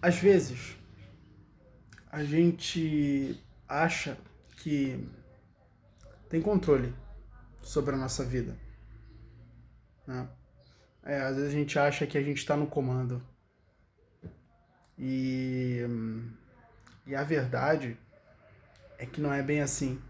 às 0.00 0.16
vezes 0.18 0.76
a 2.10 2.22
gente 2.24 3.42
acha 3.68 4.16
que 4.56 5.08
tem 6.28 6.40
controle 6.40 6.94
sobre 7.60 7.94
a 7.94 7.98
nossa 7.98 8.24
vida. 8.24 8.56
Né? 10.06 10.28
É, 11.02 11.20
às 11.20 11.36
vezes 11.36 11.54
a 11.54 11.56
gente 11.56 11.78
acha 11.78 12.06
que 12.06 12.16
a 12.16 12.22
gente 12.22 12.38
está 12.38 12.56
no 12.56 12.66
comando. 12.66 13.22
E, 14.98 15.80
e 17.06 17.14
a 17.14 17.22
verdade 17.22 17.98
é 18.98 19.06
que 19.06 19.20
não 19.20 19.32
é 19.32 19.42
bem 19.42 19.60
assim. 19.60 20.00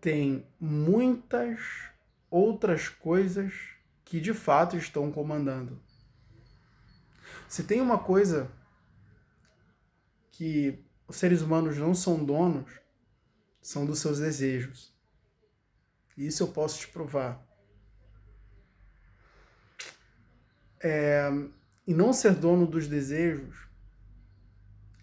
Tem 0.00 0.46
muitas 0.60 1.93
outras 2.34 2.88
coisas 2.88 3.54
que 4.04 4.20
de 4.20 4.34
fato 4.34 4.76
estão 4.76 5.12
comandando. 5.12 5.80
Se 7.48 7.62
tem 7.62 7.80
uma 7.80 7.96
coisa 7.96 8.50
que 10.32 10.84
os 11.06 11.14
seres 11.14 11.42
humanos 11.42 11.78
não 11.78 11.94
são 11.94 12.24
donos, 12.24 12.68
são 13.62 13.86
dos 13.86 14.00
seus 14.00 14.18
desejos. 14.18 14.92
E 16.16 16.26
isso 16.26 16.42
eu 16.42 16.48
posso 16.48 16.80
te 16.80 16.88
provar. 16.88 17.40
É, 20.82 21.30
e 21.86 21.94
não 21.94 22.12
ser 22.12 22.34
dono 22.34 22.66
dos 22.66 22.88
desejos 22.88 23.68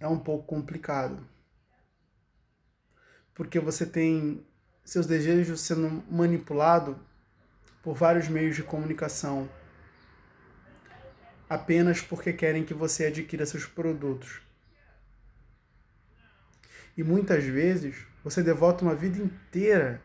é 0.01 0.07
um 0.07 0.19
pouco 0.19 0.45
complicado. 0.45 1.25
Porque 3.33 3.57
você 3.57 3.85
tem 3.85 4.45
seus 4.83 5.07
desejos 5.07 5.61
sendo 5.61 6.03
manipulado 6.11 6.99
por 7.81 7.95
vários 7.95 8.27
meios 8.27 8.55
de 8.55 8.63
comunicação 8.63 9.49
apenas 11.51 12.01
porque 12.01 12.31
querem 12.31 12.63
que 12.63 12.73
você 12.73 13.07
adquira 13.07 13.45
seus 13.45 13.65
produtos. 13.65 14.41
E 16.95 17.03
muitas 17.03 17.43
vezes 17.43 18.07
você 18.23 18.41
devota 18.41 18.85
uma 18.85 18.95
vida 18.95 19.21
inteira 19.21 20.01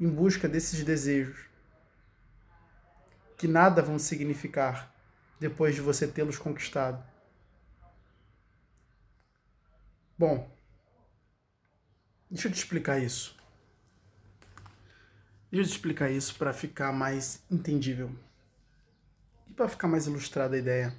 em 0.00 0.08
busca 0.08 0.48
desses 0.48 0.82
desejos, 0.82 1.44
que 3.36 3.46
nada 3.46 3.82
vão 3.82 3.98
significar 3.98 4.90
depois 5.38 5.74
de 5.74 5.82
você 5.82 6.08
tê-los 6.08 6.38
conquistado. 6.38 7.04
Bom, 10.16 10.50
deixa 12.30 12.48
eu 12.48 12.52
te 12.52 12.56
explicar 12.56 12.98
isso. 12.98 13.37
Deixa 15.50 15.70
eu 15.70 15.74
explicar 15.74 16.10
isso 16.10 16.34
para 16.34 16.52
ficar 16.52 16.92
mais 16.92 17.42
entendível. 17.50 18.10
Para 19.56 19.66
ficar 19.66 19.88
mais 19.88 20.06
ilustrada 20.06 20.54
a 20.54 20.58
ideia. 20.58 20.94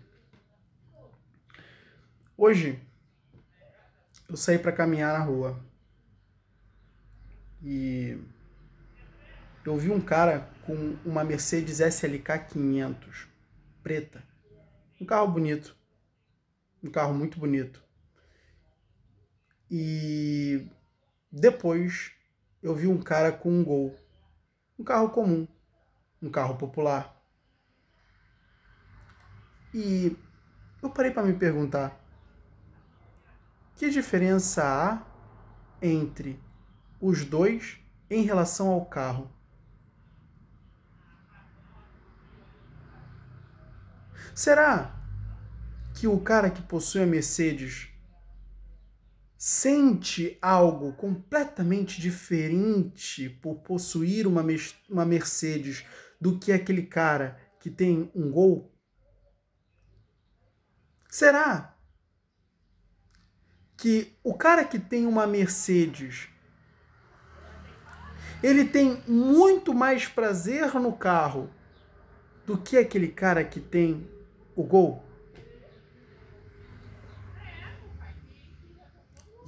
Hoje 2.35 2.81
eu 4.27 4.35
saí 4.35 4.57
para 4.57 4.71
caminhar 4.71 5.17
na 5.17 5.23
rua. 5.23 5.59
E 7.61 8.17
eu 9.63 9.77
vi 9.77 9.91
um 9.91 10.01
cara 10.01 10.49
com 10.65 10.97
uma 11.05 11.23
Mercedes 11.23 11.79
SLK 11.79 12.47
500 12.51 13.27
preta, 13.83 14.23
um 14.99 15.05
carro 15.05 15.27
bonito, 15.27 15.75
um 16.83 16.89
carro 16.89 17.13
muito 17.13 17.37
bonito. 17.37 17.83
E 19.69 20.67
depois 21.31 22.11
eu 22.63 22.73
vi 22.73 22.87
um 22.87 22.97
cara 22.97 23.31
com 23.31 23.51
um 23.51 23.63
Gol, 23.63 23.95
um 24.79 24.83
carro 24.83 25.09
comum, 25.09 25.45
um 26.21 26.29
carro 26.29 26.55
popular. 26.55 27.21
E 29.73 30.15
eu 30.81 30.89
parei 30.89 31.11
para 31.11 31.23
me 31.23 31.33
perguntar: 31.33 31.99
que 33.75 33.89
diferença 33.89 34.63
há 34.63 35.05
entre 35.81 36.41
os 37.01 37.25
dois 37.25 37.77
em 38.09 38.23
relação 38.23 38.69
ao 38.69 38.85
carro? 38.85 39.29
Será 44.33 44.95
que 45.93 46.07
o 46.07 46.21
cara 46.21 46.49
que 46.49 46.61
possui 46.61 47.03
a 47.03 47.05
Mercedes 47.05 47.89
sente 49.41 50.37
algo 50.41 50.91
completamente 50.91 52.01
diferente 52.01 53.29
por 53.41 53.59
possuir 53.59 54.27
uma, 54.27 54.43
uma 54.89 55.05
Mercedes 55.05 55.85
do 56.19 56.37
que 56.37 56.51
aquele 56.51 56.83
cara 56.83 57.39
que 57.57 57.69
tem 57.69 58.11
um 58.13 58.29
Gol? 58.29 58.69
Será 61.09 61.73
que 63.77 64.13
o 64.21 64.33
cara 64.33 64.65
que 64.65 64.77
tem 64.77 65.07
uma 65.07 65.25
Mercedes 65.25 66.27
ele 68.43 68.65
tem 68.65 69.01
muito 69.07 69.73
mais 69.73 70.05
prazer 70.05 70.73
no 70.75 70.91
carro 70.91 71.49
do 72.45 72.57
que 72.57 72.77
aquele 72.77 73.07
cara 73.07 73.45
que 73.45 73.61
tem 73.61 74.05
o 74.53 74.63
Gol? 74.63 75.08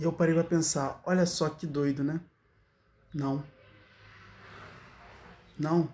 E 0.01 0.03
eu 0.03 0.11
parei 0.11 0.33
para 0.33 0.43
pensar, 0.43 0.99
olha 1.05 1.27
só 1.27 1.47
que 1.47 1.67
doido, 1.67 2.03
né? 2.03 2.19
Não. 3.13 3.45
Não. 5.59 5.93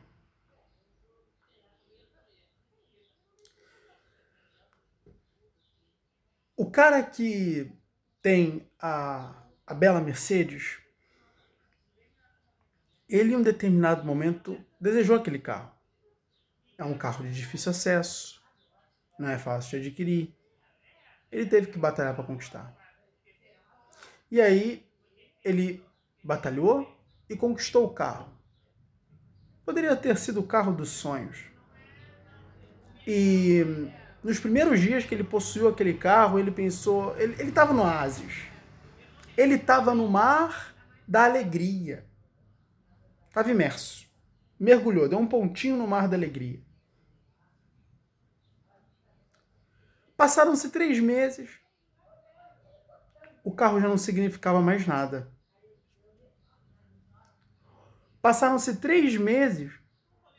O 6.56 6.72
cara 6.72 7.03
que 7.03 7.69
tem 8.22 8.72
a, 8.79 9.44
a 9.66 9.73
bela 9.73 10.00
Mercedes, 10.00 10.78
ele 13.09 13.34
em 13.34 13.35
um 13.35 13.41
determinado 13.41 14.06
momento 14.06 14.57
desejou 14.79 15.17
aquele 15.17 15.38
carro. 15.38 15.69
É 16.78 16.85
um 16.85 16.97
carro 16.97 17.25
de 17.25 17.34
difícil 17.34 17.72
acesso, 17.72 18.41
não 19.19 19.28
é 19.28 19.38
fácil 19.38 19.81
de 19.81 19.88
adquirir. 19.88 20.34
Ele 21.29 21.46
teve 21.46 21.67
que 21.67 21.78
batalhar 21.78 22.16
para 22.16 22.23
conquistar. 22.23 22.76
E 24.29 24.41
aí 24.41 24.85
ele 25.43 25.83
batalhou 26.23 26.88
e 27.29 27.35
conquistou 27.35 27.85
o 27.85 27.93
carro. 27.93 28.29
Poderia 29.65 29.95
ter 29.95 30.17
sido 30.17 30.39
o 30.39 30.47
carro 30.47 30.73
dos 30.73 30.89
sonhos. 30.89 31.45
E 33.05 33.89
nos 34.23 34.39
primeiros 34.39 34.79
dias 34.79 35.05
que 35.05 35.16
ele 35.16 35.23
possuiu 35.23 35.69
aquele 35.69 35.93
carro, 35.93 36.39
ele 36.39 36.51
pensou. 36.51 37.17
Ele 37.17 37.43
estava 37.43 37.73
no 37.73 37.81
oásis. 37.81 38.43
Ele 39.37 39.55
estava 39.55 39.93
no 39.93 40.07
mar 40.07 40.75
da 41.07 41.25
alegria. 41.25 42.05
Estava 43.29 43.51
imerso. 43.51 44.05
Mergulhou, 44.59 45.07
deu 45.07 45.19
um 45.19 45.27
pontinho 45.27 45.77
no 45.77 45.87
mar 45.87 46.07
da 46.07 46.17
alegria. 46.17 46.59
Passaram-se 50.17 50.69
três 50.69 50.99
meses. 50.99 51.59
O 53.47 53.52
carro 53.53 53.80
já 53.80 53.88
não 53.88 53.97
significava 53.97 54.62
mais 54.62 54.85
nada. 54.85 55.31
Passaram-se 58.22 58.75
três 58.75 59.16
meses 59.16 59.72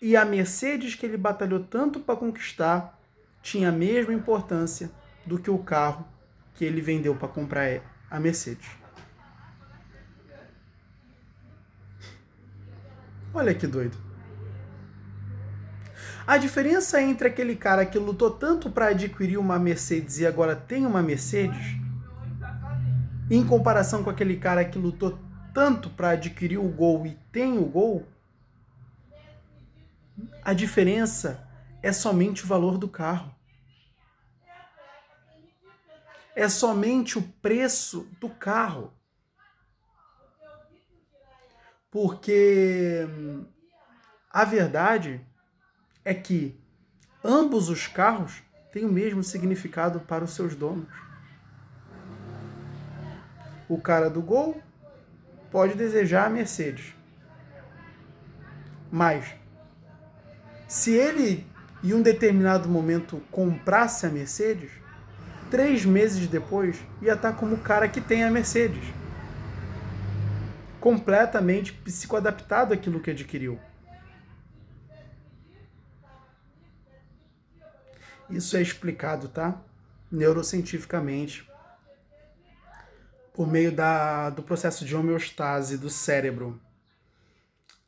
e 0.03 0.15
a 0.15 0.27
Mercedes 0.27 0.95
que 0.95 1.07
ele 1.07 1.17
batalhou 1.17 1.65
tanto 1.65 2.01
para 2.01 2.19
conquistar 2.19 3.01
tinha 3.41 3.71
a 3.71 3.73
mesma 3.73 4.13
importância 4.13 4.91
do 5.25 5.39
que 5.39 5.51
o 5.51 5.57
carro 5.57 6.07
que 6.55 6.67
ele 6.67 6.83
vendeu 6.83 7.15
para 7.15 7.29
comprar 7.29 7.81
a 8.11 8.21
Mercedes. 8.21 8.69
Olha 13.33 13.55
que 13.55 13.67
doido. 13.67 13.97
A 16.27 16.37
diferença 16.37 17.01
entre 17.01 17.29
aquele 17.29 17.57
cara 17.57 17.87
que 17.87 17.99
lutou 17.99 18.31
tanto 18.33 18.71
para 18.71 18.89
adquirir 18.89 19.39
uma 19.39 19.59
Mercedes 19.59 20.19
e 20.19 20.27
agora 20.27 20.55
tem 20.55 20.85
uma 20.85 21.03
Mercedes, 21.03 21.88
em 23.31 23.47
comparação 23.47 24.03
com 24.03 24.11
aquele 24.11 24.37
cara 24.37 24.65
que 24.65 24.79
lutou 24.79 25.19
tanto 25.53 25.91
para 25.91 26.11
adquirir 26.11 26.59
o 26.59 26.69
Gol 26.69 27.07
e 27.07 27.19
tem 27.31 27.59
o 27.59 27.65
Gol, 27.65 28.07
a 30.43 30.53
diferença 30.53 31.47
é 31.83 31.93
somente 31.93 32.45
o 32.45 32.47
valor 32.47 32.79
do 32.79 32.89
carro. 32.89 33.35
É 36.35 36.49
somente 36.49 37.19
o 37.19 37.23
preço 37.43 38.09
do 38.21 38.29
carro. 38.29 38.93
Porque 41.91 43.07
a 44.31 44.45
verdade 44.45 45.21
é 46.05 46.15
que 46.15 46.59
ambos 47.25 47.69
os 47.69 47.87
carros 47.87 48.43
têm 48.73 48.85
o 48.85 48.93
mesmo 48.93 49.23
significado 49.23 50.01
para 50.01 50.25
os 50.25 50.31
seus 50.31 50.55
donos. 50.55 50.89
O 53.69 53.79
cara 53.81 54.09
do 54.09 54.23
Gol 54.23 54.61
pode 55.51 55.75
desejar 55.75 56.27
a 56.27 56.31
Mercedes. 56.31 56.95
Mas 58.91 59.39
Se 60.69 60.93
ele, 60.95 61.47
em 61.83 61.95
um 61.95 62.03
determinado 62.03 62.69
momento, 62.69 63.23
comprasse 63.31 64.05
a 64.05 64.11
Mercedes, 64.11 64.71
três 65.51 65.87
meses 65.87 66.29
depois 66.29 66.79
ia 67.01 67.15
estar 67.15 67.33
como 67.33 67.55
o 67.55 67.61
cara 67.61 67.89
que 67.89 68.03
tem 68.03 68.23
a 68.23 68.31
Mercedes. 68.31 68.85
Completamente 70.79 71.73
psicoadaptado 71.73 72.75
àquilo 72.75 73.01
que 73.01 73.11
adquiriu. 73.11 73.59
Isso 78.29 78.55
é 78.59 78.61
explicado, 78.61 79.27
tá? 79.29 79.59
Neurocientificamente, 80.13 81.48
por 83.39 83.47
meio 83.47 83.71
da, 83.71 84.31
do 84.31 84.43
processo 84.43 84.85
de 84.85 84.97
homeostase 84.97 85.79
do 85.79 85.89
cérebro, 85.89 86.61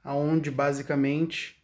aonde 0.00 0.48
basicamente 0.48 1.60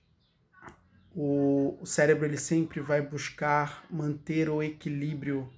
o, 1.15 1.79
o 1.81 1.87
cérebro 1.87 2.25
ele 2.25 2.37
sempre 2.37 2.81
vai 2.81 3.01
buscar 3.01 3.87
manter 3.89 4.49
o 4.49 4.61
equilíbrio. 4.61 5.49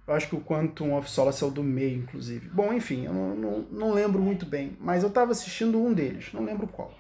Eu 0.07 0.15
acho 0.15 0.29
que 0.29 0.35
o 0.35 0.41
Quantum 0.41 0.97
of 0.97 1.09
Solace 1.09 1.43
é 1.43 1.47
o 1.47 1.51
do 1.51 1.63
meio, 1.63 1.99
inclusive. 1.99 2.49
Bom, 2.49 2.73
enfim, 2.73 3.07
eu 3.07 3.13
não, 3.13 3.37
não, 3.37 3.59
não 3.71 3.93
lembro 3.93 4.21
muito 4.21 4.45
bem, 4.45 4.77
mas 4.81 5.03
eu 5.03 5.09
estava 5.09 5.33
assistindo 5.33 5.81
um 5.81 5.93
deles, 5.93 6.33
não 6.33 6.45
lembro 6.45 6.67
qual. 6.67 6.93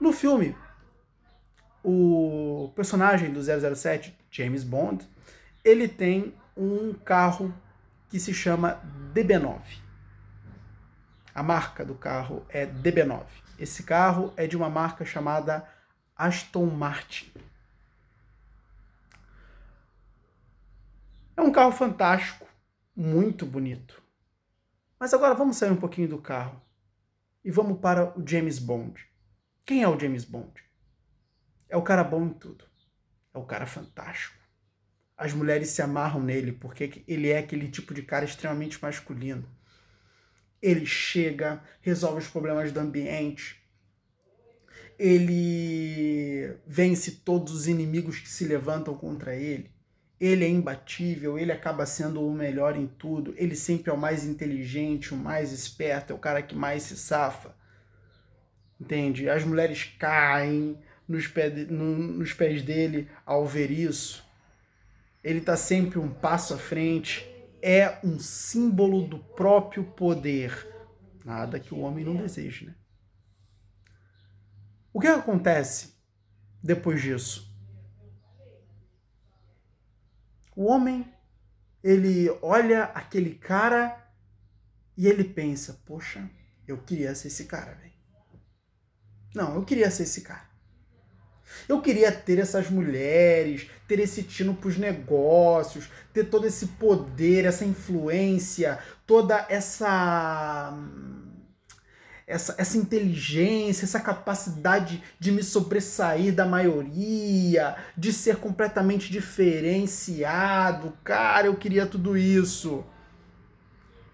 No 0.00 0.12
filme, 0.12 0.56
o 1.84 2.72
personagem 2.74 3.32
do 3.32 3.40
007, 3.40 4.16
James 4.30 4.64
Bond, 4.64 5.08
ele 5.64 5.86
tem 5.86 6.34
um 6.56 6.92
carro 6.92 7.54
que 8.08 8.18
se 8.18 8.34
chama 8.34 8.80
DB9. 9.14 9.60
A 11.34 11.42
marca 11.42 11.84
do 11.84 11.94
carro 11.94 12.44
é 12.48 12.66
DB9. 12.66 13.22
Esse 13.58 13.84
carro 13.84 14.32
é 14.36 14.46
de 14.46 14.56
uma 14.56 14.68
marca 14.68 15.04
chamada 15.04 15.66
Aston 16.16 16.66
Martin. 16.66 17.32
É 21.34 21.40
um 21.40 21.50
carro 21.50 21.72
fantástico, 21.72 22.46
muito 22.94 23.46
bonito. 23.46 24.02
Mas 25.00 25.14
agora 25.14 25.34
vamos 25.34 25.56
sair 25.56 25.70
um 25.70 25.76
pouquinho 25.76 26.08
do 26.08 26.18
carro 26.18 26.60
e 27.42 27.50
vamos 27.50 27.80
para 27.80 28.16
o 28.18 28.22
James 28.26 28.58
Bond. 28.58 29.08
Quem 29.64 29.82
é 29.82 29.88
o 29.88 29.98
James 29.98 30.26
Bond? 30.26 30.52
É 31.70 31.76
o 31.76 31.82
cara 31.82 32.04
bom 32.04 32.26
em 32.26 32.34
tudo. 32.34 32.66
É 33.32 33.38
o 33.38 33.46
cara 33.46 33.64
fantástico. 33.64 34.36
As 35.16 35.32
mulheres 35.32 35.70
se 35.70 35.80
amarram 35.80 36.20
nele 36.20 36.52
porque 36.52 37.02
ele 37.08 37.30
é 37.30 37.38
aquele 37.38 37.70
tipo 37.70 37.94
de 37.94 38.02
cara 38.02 38.26
extremamente 38.26 38.80
masculino. 38.82 39.48
Ele 40.60 40.84
chega, 40.84 41.64
resolve 41.80 42.18
os 42.18 42.28
problemas 42.28 42.70
do 42.70 42.78
ambiente, 42.78 43.60
ele 44.98 46.58
vence 46.66 47.10
todos 47.10 47.54
os 47.54 47.66
inimigos 47.66 48.18
que 48.20 48.28
se 48.28 48.44
levantam 48.44 48.94
contra 48.94 49.34
ele 49.34 49.72
ele 50.22 50.44
é 50.44 50.48
imbatível, 50.48 51.36
ele 51.36 51.50
acaba 51.50 51.84
sendo 51.84 52.24
o 52.24 52.32
melhor 52.32 52.76
em 52.76 52.86
tudo, 52.86 53.34
ele 53.36 53.56
sempre 53.56 53.90
é 53.90 53.92
o 53.92 53.98
mais 53.98 54.24
inteligente, 54.24 55.12
o 55.12 55.16
mais 55.16 55.50
esperto, 55.50 56.12
é 56.12 56.14
o 56.14 56.18
cara 56.18 56.40
que 56.40 56.54
mais 56.54 56.84
se 56.84 56.96
safa. 56.96 57.52
Entende? 58.80 59.28
As 59.28 59.42
mulheres 59.42 59.82
caem 59.98 60.78
nos, 61.08 61.26
pés, 61.26 61.68
no, 61.68 61.96
nos 61.96 62.32
pés 62.32 62.62
dele 62.62 63.10
ao 63.26 63.44
ver 63.44 63.72
isso. 63.72 64.24
Ele 65.24 65.40
está 65.40 65.56
sempre 65.56 65.98
um 65.98 66.08
passo 66.08 66.54
à 66.54 66.56
frente, 66.56 67.28
é 67.60 67.98
um 68.04 68.16
símbolo 68.20 69.04
do 69.04 69.18
próprio 69.18 69.82
poder. 69.82 70.68
Nada 71.24 71.58
que 71.58 71.74
o 71.74 71.80
homem 71.80 72.04
não 72.04 72.14
deseje, 72.14 72.66
né? 72.66 72.74
O 74.92 75.00
que 75.00 75.08
acontece 75.08 75.94
depois 76.62 77.02
disso? 77.02 77.51
O 80.54 80.66
homem, 80.66 81.06
ele 81.82 82.28
olha 82.42 82.84
aquele 82.84 83.34
cara 83.34 83.96
e 84.96 85.06
ele 85.06 85.24
pensa: 85.24 85.80
Poxa, 85.86 86.28
eu 86.66 86.78
queria 86.78 87.14
ser 87.14 87.28
esse 87.28 87.44
cara, 87.44 87.74
velho. 87.74 87.92
Não, 89.34 89.54
eu 89.54 89.64
queria 89.64 89.90
ser 89.90 90.02
esse 90.02 90.20
cara. 90.20 90.50
Eu 91.68 91.80
queria 91.82 92.10
ter 92.10 92.38
essas 92.38 92.70
mulheres, 92.70 93.70
ter 93.86 93.98
esse 93.98 94.22
tino 94.22 94.54
para 94.54 94.68
os 94.68 94.78
negócios, 94.78 95.90
ter 96.12 96.24
todo 96.24 96.46
esse 96.46 96.66
poder, 96.66 97.44
essa 97.44 97.64
influência, 97.64 98.78
toda 99.06 99.46
essa 99.48 100.72
essa, 102.32 102.54
essa 102.56 102.78
inteligência, 102.78 103.84
essa 103.84 104.00
capacidade 104.00 105.02
de 105.18 105.30
me 105.30 105.42
sobressair 105.42 106.34
da 106.34 106.46
maioria, 106.46 107.76
de 107.96 108.10
ser 108.12 108.36
completamente 108.36 109.12
diferenciado. 109.12 110.96
Cara, 111.04 111.48
eu 111.48 111.54
queria 111.54 111.86
tudo 111.86 112.16
isso. 112.16 112.84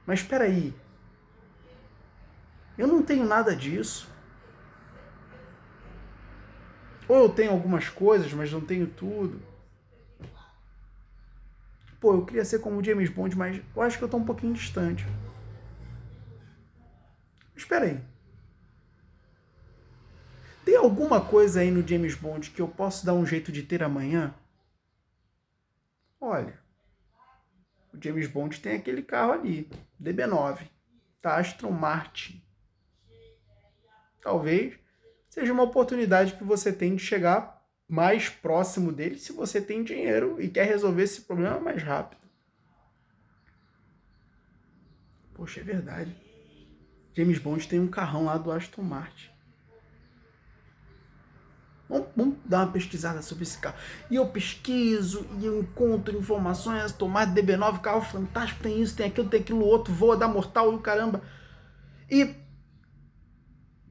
Mas 0.04 0.20
espera 0.20 0.44
aí. 0.44 0.74
Eu 2.76 2.88
não 2.88 3.02
tenho 3.02 3.24
nada 3.24 3.54
disso. 3.54 4.08
Ou 7.06 7.16
eu 7.16 7.28
tenho 7.28 7.52
algumas 7.52 7.88
coisas, 7.88 8.32
mas 8.32 8.52
não 8.52 8.60
tenho 8.60 8.86
tudo. 8.88 9.40
Pô, 12.00 12.14
eu 12.14 12.24
queria 12.24 12.44
ser 12.44 12.58
como 12.58 12.78
o 12.78 12.84
James 12.84 13.10
Bond, 13.10 13.36
mas 13.36 13.60
eu 13.74 13.82
acho 13.82 13.96
que 13.96 14.04
eu 14.04 14.08
tô 14.08 14.16
um 14.16 14.24
pouquinho 14.24 14.52
distante. 14.54 15.06
Espera 17.58 17.86
aí. 17.86 18.00
Tem 20.64 20.76
alguma 20.76 21.20
coisa 21.20 21.60
aí 21.60 21.72
no 21.72 21.86
James 21.86 22.14
Bond 22.14 22.50
que 22.50 22.62
eu 22.62 22.68
posso 22.68 23.04
dar 23.04 23.14
um 23.14 23.26
jeito 23.26 23.50
de 23.50 23.64
ter 23.64 23.82
amanhã? 23.82 24.32
Olha, 26.20 26.56
o 27.92 27.98
James 28.00 28.28
Bond 28.28 28.60
tem 28.60 28.76
aquele 28.76 29.02
carro 29.02 29.32
ali, 29.32 29.68
DB9, 30.00 30.68
da 31.20 31.36
Aston 31.36 31.72
Martin. 31.72 32.40
Talvez 34.22 34.78
seja 35.28 35.52
uma 35.52 35.64
oportunidade 35.64 36.36
que 36.36 36.44
você 36.44 36.72
tem 36.72 36.94
de 36.94 37.02
chegar 37.02 37.66
mais 37.88 38.28
próximo 38.28 38.92
dele 38.92 39.18
se 39.18 39.32
você 39.32 39.60
tem 39.60 39.82
dinheiro 39.82 40.40
e 40.40 40.48
quer 40.48 40.66
resolver 40.66 41.02
esse 41.02 41.22
problema 41.22 41.58
mais 41.58 41.82
rápido. 41.82 42.20
Poxa, 45.34 45.60
é 45.60 45.64
verdade. 45.64 46.27
James 47.18 47.40
Bond 47.40 47.66
tem 47.66 47.80
um 47.80 47.88
carrão 47.88 48.26
lá 48.26 48.38
do 48.38 48.52
Aston 48.52 48.82
Martin. 48.82 49.28
Vamos, 51.88 52.06
vamos, 52.14 52.36
dar 52.44 52.58
uma 52.58 52.72
pesquisada 52.72 53.20
sobre 53.22 53.42
esse 53.42 53.58
carro. 53.58 53.74
E 54.08 54.14
eu 54.14 54.28
pesquiso 54.28 55.26
e 55.40 55.46
eu 55.46 55.58
encontro 55.58 56.16
informações. 56.16 56.92
Tomate 56.92 57.32
DB9, 57.32 57.80
carro 57.80 58.02
fantástico, 58.02 58.62
tem 58.62 58.80
isso, 58.80 58.94
tem 58.94 59.06
aquilo, 59.06 59.28
tem 59.28 59.40
aquilo 59.40 59.64
outro, 59.64 59.92
voa 59.92 60.16
da 60.16 60.28
mortal 60.28 60.70
e 60.70 60.76
o 60.76 60.78
caramba. 60.78 61.20
E 62.08 62.36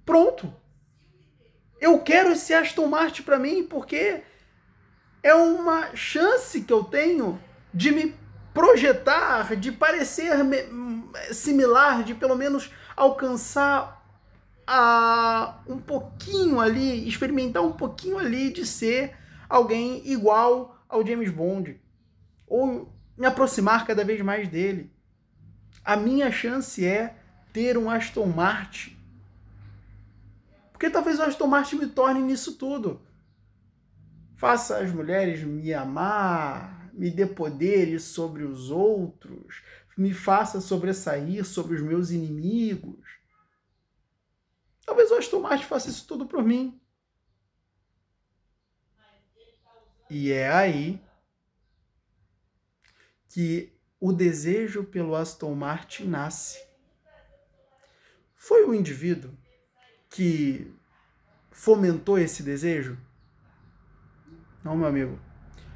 pronto. 0.05 0.53
Eu 1.81 2.00
quero 2.00 2.31
esse 2.31 2.53
Aston 2.53 2.88
Martin 2.88 3.24
para 3.24 3.38
mim 3.38 3.67
porque 3.67 4.24
é 5.22 5.36
uma 5.36 5.93
chance 5.93 6.62
que 6.62 6.72
eu 6.72 6.81
tenho 6.81 7.38
de 7.74 7.91
me 7.91 8.15
projetar, 8.53 9.53
de 9.57 9.69
parecer 9.69 10.31
similar, 11.34 12.03
de 12.03 12.15
pelo 12.15 12.36
menos 12.36 12.72
alcançar 12.98 14.04
a 14.66 15.60
um 15.68 15.77
pouquinho 15.77 16.60
ali, 16.60 17.08
experimentar 17.08 17.63
um 17.63 17.72
pouquinho 17.72 18.18
ali 18.18 18.51
de 18.51 18.66
ser 18.66 19.16
alguém 19.48 20.01
igual 20.06 20.84
ao 20.89 21.06
James 21.06 21.30
Bond 21.30 21.80
ou 22.48 22.92
me 23.16 23.25
aproximar 23.25 23.86
cada 23.86 24.04
vez 24.04 24.20
mais 24.22 24.50
dele. 24.50 24.92
A 25.86 25.96
minha 25.96 26.32
chance 26.32 26.86
é 26.86 27.16
ter 27.54 27.77
um 27.77 27.89
Aston 27.89 28.25
Martin. 28.25 28.98
Porque 30.72 30.89
talvez 30.89 31.18
o 31.20 31.24
Aston 31.24 31.48
Martin 31.48 31.77
me 31.77 31.88
torne 31.88 32.22
nisso 32.22 32.58
tudo. 32.58 33.01
Faça 34.36 34.77
as 34.77 34.92
mulheres 34.92 35.44
me 35.44 35.74
amar, 35.74 36.89
me 36.94 37.10
dê 37.10 37.25
poderes 37.25 38.04
sobre 38.04 38.44
os 38.44 38.70
outros, 38.70 39.63
me 39.98 40.13
faça 40.13 40.62
sobressair 40.62 41.44
sobre 41.44 41.75
os 41.75 41.82
meus 41.82 42.12
inimigos 42.12 43.18
Talvez 44.88 45.12
o 45.12 45.16
Aston 45.16 45.42
Martin 45.42 45.66
faça 45.66 45.89
isso 45.89 46.08
tudo 46.08 46.25
por 46.25 46.42
mim. 46.42 46.80
E 50.10 50.32
é 50.32 50.50
aí 50.50 51.04
que 53.27 53.77
o 54.00 54.13
desejo 54.13 54.86
pelo 54.86 55.13
Aston 55.13 55.54
Martin 55.54 56.06
nasce. 56.06 56.66
Foi 58.34 58.63
o 58.63 58.74
indivíduo 58.74 59.38
que 60.10 60.74
fomentou 61.51 62.18
esse 62.18 62.42
desejo? 62.42 62.98
Não, 64.63 64.77
meu 64.77 64.88
amigo. 64.88 65.20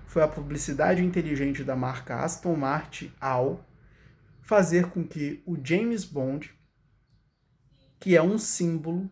Foi 0.07 0.23
a 0.23 0.27
publicidade 0.27 1.03
inteligente 1.03 1.65
da 1.65 1.75
marca 1.75 2.23
Aston 2.23 2.55
Martin 2.55 3.13
ao 3.19 3.67
fazer 4.51 4.89
com 4.89 5.01
que 5.01 5.41
o 5.45 5.57
James 5.63 6.03
Bond 6.03 6.53
que 8.01 8.17
é 8.17 8.21
um 8.21 8.37
símbolo. 8.37 9.09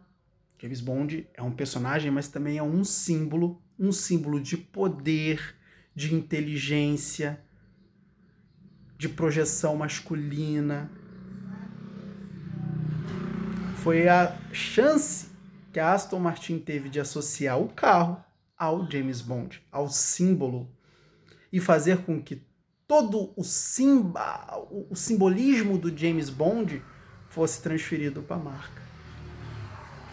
James 0.62 0.82
Bond 0.82 1.30
é 1.34 1.42
um 1.42 1.52
personagem, 1.52 2.12
mas 2.12 2.28
também 2.28 2.58
é 2.58 2.64
um 2.64 2.84
símbolo, 2.84 3.64
um 3.80 3.90
símbolo 3.90 4.42
de 4.42 4.58
poder, 4.58 5.56
de 5.96 6.14
inteligência, 6.14 7.40
de 8.98 9.08
projeção 9.08 9.78
masculina. 9.78 10.92
Foi 13.78 14.10
a 14.10 14.38
chance 14.52 15.30
que 15.72 15.80
a 15.80 15.94
Aston 15.94 16.20
Martin 16.20 16.60
teve 16.60 16.90
de 16.90 17.00
associar 17.00 17.58
o 17.58 17.70
carro 17.70 18.22
ao 18.58 18.92
James 18.92 19.22
Bond, 19.22 19.64
ao 19.72 19.88
símbolo, 19.88 20.70
e 21.50 21.62
fazer 21.62 22.00
com 22.00 22.22
que 22.22 22.49
todo 22.90 23.32
o, 23.36 23.44
simba, 23.44 24.66
o 24.90 24.96
simbolismo 24.96 25.78
do 25.78 25.96
James 25.96 26.32
Bond 26.32 26.84
fosse 27.30 27.62
transferido 27.62 28.24
para 28.24 28.36
a 28.38 28.40
marca. 28.40 28.82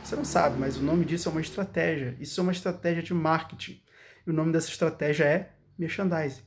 Você 0.04 0.14
não 0.14 0.26
sabe, 0.26 0.58
mas 0.58 0.76
o 0.76 0.82
nome 0.82 1.06
disso 1.06 1.26
é 1.26 1.32
uma 1.32 1.40
estratégia. 1.40 2.14
Isso 2.20 2.38
é 2.38 2.42
uma 2.42 2.52
estratégia 2.52 3.02
de 3.02 3.14
marketing. 3.14 3.82
E 4.26 4.30
o 4.30 4.32
nome 4.32 4.52
dessa 4.52 4.68
estratégia 4.68 5.24
é 5.24 5.54
merchandising. 5.78 6.42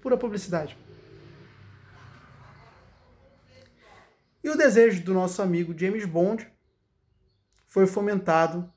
Pura 0.00 0.16
publicidade. 0.16 0.76
E 4.42 4.50
o 4.50 4.56
desejo 4.56 5.04
do 5.04 5.14
nosso 5.14 5.40
amigo 5.40 5.78
James 5.78 6.04
Bond 6.04 6.50
foi 7.68 7.86
fomentado. 7.86 8.68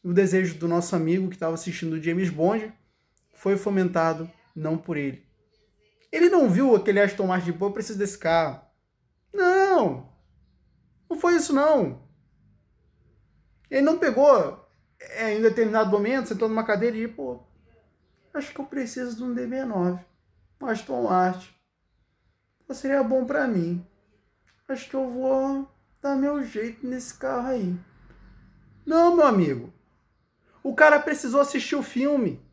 O 0.00 0.12
desejo 0.12 0.54
do 0.58 0.68
nosso 0.68 0.94
amigo 0.94 1.28
que 1.28 1.34
estava 1.34 1.54
assistindo 1.54 1.94
o 1.94 2.02
James 2.02 2.30
Bond 2.30 2.72
foi 3.40 3.56
fomentado 3.56 4.30
não 4.54 4.76
por 4.76 4.98
ele, 4.98 5.26
ele 6.12 6.28
não 6.28 6.50
viu 6.50 6.76
aquele 6.76 7.00
Aston 7.00 7.26
Martin, 7.26 7.52
pô, 7.52 7.66
eu 7.66 7.72
preciso 7.72 7.98
desse 7.98 8.18
carro. 8.18 8.60
Não! 9.32 10.12
Não 11.08 11.18
foi 11.18 11.36
isso, 11.36 11.54
não. 11.54 12.02
Ele 13.70 13.80
não 13.80 13.98
pegou 13.98 14.68
é, 14.98 15.34
em 15.34 15.40
determinado 15.40 15.90
momento, 15.90 16.28
sentou 16.28 16.48
numa 16.48 16.64
cadeira 16.64 16.96
e, 16.98 17.08
pô, 17.08 17.40
acho 18.34 18.52
que 18.52 18.60
eu 18.60 18.66
preciso 18.66 19.16
de 19.16 19.24
um 19.24 19.34
DB9, 19.34 20.04
um 20.60 20.66
Aston 20.66 21.04
Martin. 21.04 21.48
Pô, 22.66 22.74
seria 22.74 23.02
bom 23.02 23.24
para 23.24 23.46
mim. 23.46 23.86
Acho 24.68 24.90
que 24.90 24.94
eu 24.94 25.10
vou 25.10 25.66
dar 26.02 26.14
meu 26.14 26.44
jeito 26.44 26.86
nesse 26.86 27.14
carro 27.14 27.48
aí. 27.48 27.74
Não, 28.84 29.16
meu 29.16 29.26
amigo. 29.26 29.72
O 30.62 30.74
cara 30.74 31.00
precisou 31.00 31.40
assistir 31.40 31.76
o 31.76 31.82
filme 31.82 32.49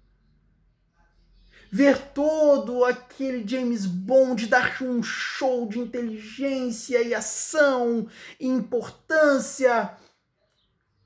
ver 1.72 1.98
todo 2.14 2.84
aquele 2.86 3.48
James 3.48 3.86
Bond 3.86 4.48
dar 4.48 4.82
um 4.82 5.02
show 5.04 5.68
de 5.68 5.80
inteligência 5.80 7.02
e 7.02 7.14
ação 7.14 8.08
e 8.40 8.48
importância. 8.48 9.98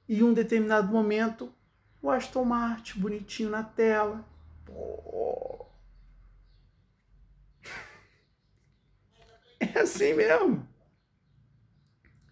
E 0.07 0.19
em 0.19 0.23
um 0.23 0.33
determinado 0.33 0.91
momento, 0.91 1.53
o 2.01 2.09
Aston 2.09 2.43
Martin 2.43 2.99
bonitinho 2.99 3.49
na 3.49 3.63
tela. 3.63 4.25
É 9.59 9.79
assim 9.79 10.13
mesmo. 10.13 10.67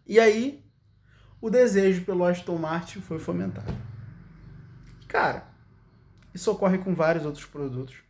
E 0.06 0.20
aí, 0.20 0.66
o 1.40 1.50
desejo 1.50 2.04
pelo 2.04 2.26
Aston 2.26 2.58
Martin 2.58 3.00
foi 3.00 3.20
fomentado. 3.20 3.72
Cara, 5.08 5.48
isso 6.34 6.52
ocorre 6.52 6.80
com 6.80 6.96
vários 6.96 7.26
outros 7.26 7.46
produtos. 7.46 8.09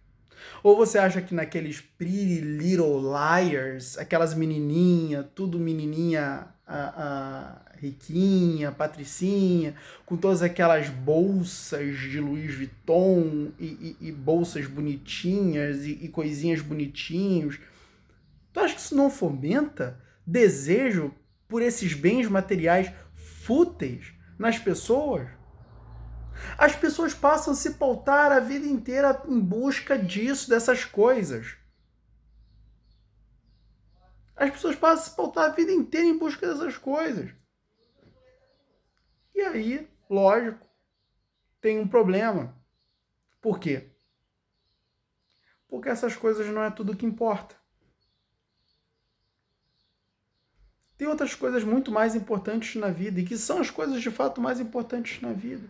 Ou 0.63 0.75
você 0.75 0.97
acha 0.97 1.21
que 1.21 1.33
naqueles 1.33 1.81
Pretty 1.81 2.41
Little 2.41 3.01
Liars, 3.01 3.97
aquelas 3.97 4.33
menininha, 4.33 5.23
tudo 5.35 5.59
menininha 5.59 6.47
a, 6.67 6.77
a, 6.77 7.61
riquinha, 7.77 8.71
patricinha, 8.71 9.73
com 10.05 10.17
todas 10.17 10.41
aquelas 10.41 10.89
bolsas 10.89 11.97
de 11.97 12.19
Louis 12.19 12.53
Vuitton 12.53 13.51
e, 13.59 13.95
e, 14.01 14.07
e 14.07 14.11
bolsas 14.11 14.67
bonitinhas 14.67 15.85
e, 15.85 15.91
e 16.01 16.07
coisinhas 16.09 16.61
bonitinhos. 16.61 17.59
Tu 18.51 18.59
acha 18.59 18.75
que 18.75 18.81
isso 18.81 18.95
não 18.95 19.09
fomenta 19.09 19.99
desejo 20.25 21.13
por 21.47 21.61
esses 21.61 21.93
bens 21.93 22.27
materiais 22.27 22.91
fúteis 23.15 24.13
nas 24.37 24.59
pessoas? 24.59 25.38
As 26.57 26.75
pessoas 26.75 27.13
passam 27.13 27.53
a 27.53 27.55
se 27.55 27.75
pautar 27.75 28.31
a 28.31 28.39
vida 28.39 28.65
inteira 28.65 29.21
em 29.27 29.39
busca 29.39 29.97
disso, 29.97 30.49
dessas 30.49 30.85
coisas. 30.85 31.55
As 34.35 34.51
pessoas 34.51 34.75
passam 34.75 35.03
a 35.03 35.09
se 35.09 35.15
pautar 35.15 35.45
a 35.45 35.53
vida 35.53 35.71
inteira 35.71 36.07
em 36.07 36.17
busca 36.17 36.47
dessas 36.47 36.77
coisas. 36.77 37.31
E 39.35 39.41
aí, 39.41 39.89
lógico, 40.09 40.65
tem 41.61 41.79
um 41.79 41.87
problema. 41.87 42.55
Por 43.41 43.59
quê? 43.59 43.89
Porque 45.67 45.89
essas 45.89 46.15
coisas 46.15 46.47
não 46.47 46.63
é 46.63 46.71
tudo 46.71 46.95
que 46.95 47.05
importa. 47.05 47.55
Tem 50.97 51.07
outras 51.07 51.33
coisas 51.33 51.63
muito 51.63 51.91
mais 51.91 52.15
importantes 52.15 52.75
na 52.75 52.89
vida 52.89 53.21
e 53.21 53.25
que 53.25 53.37
são 53.37 53.59
as 53.59 53.69
coisas 53.69 54.01
de 54.01 54.11
fato 54.11 54.41
mais 54.41 54.59
importantes 54.59 55.21
na 55.21 55.31
vida. 55.31 55.69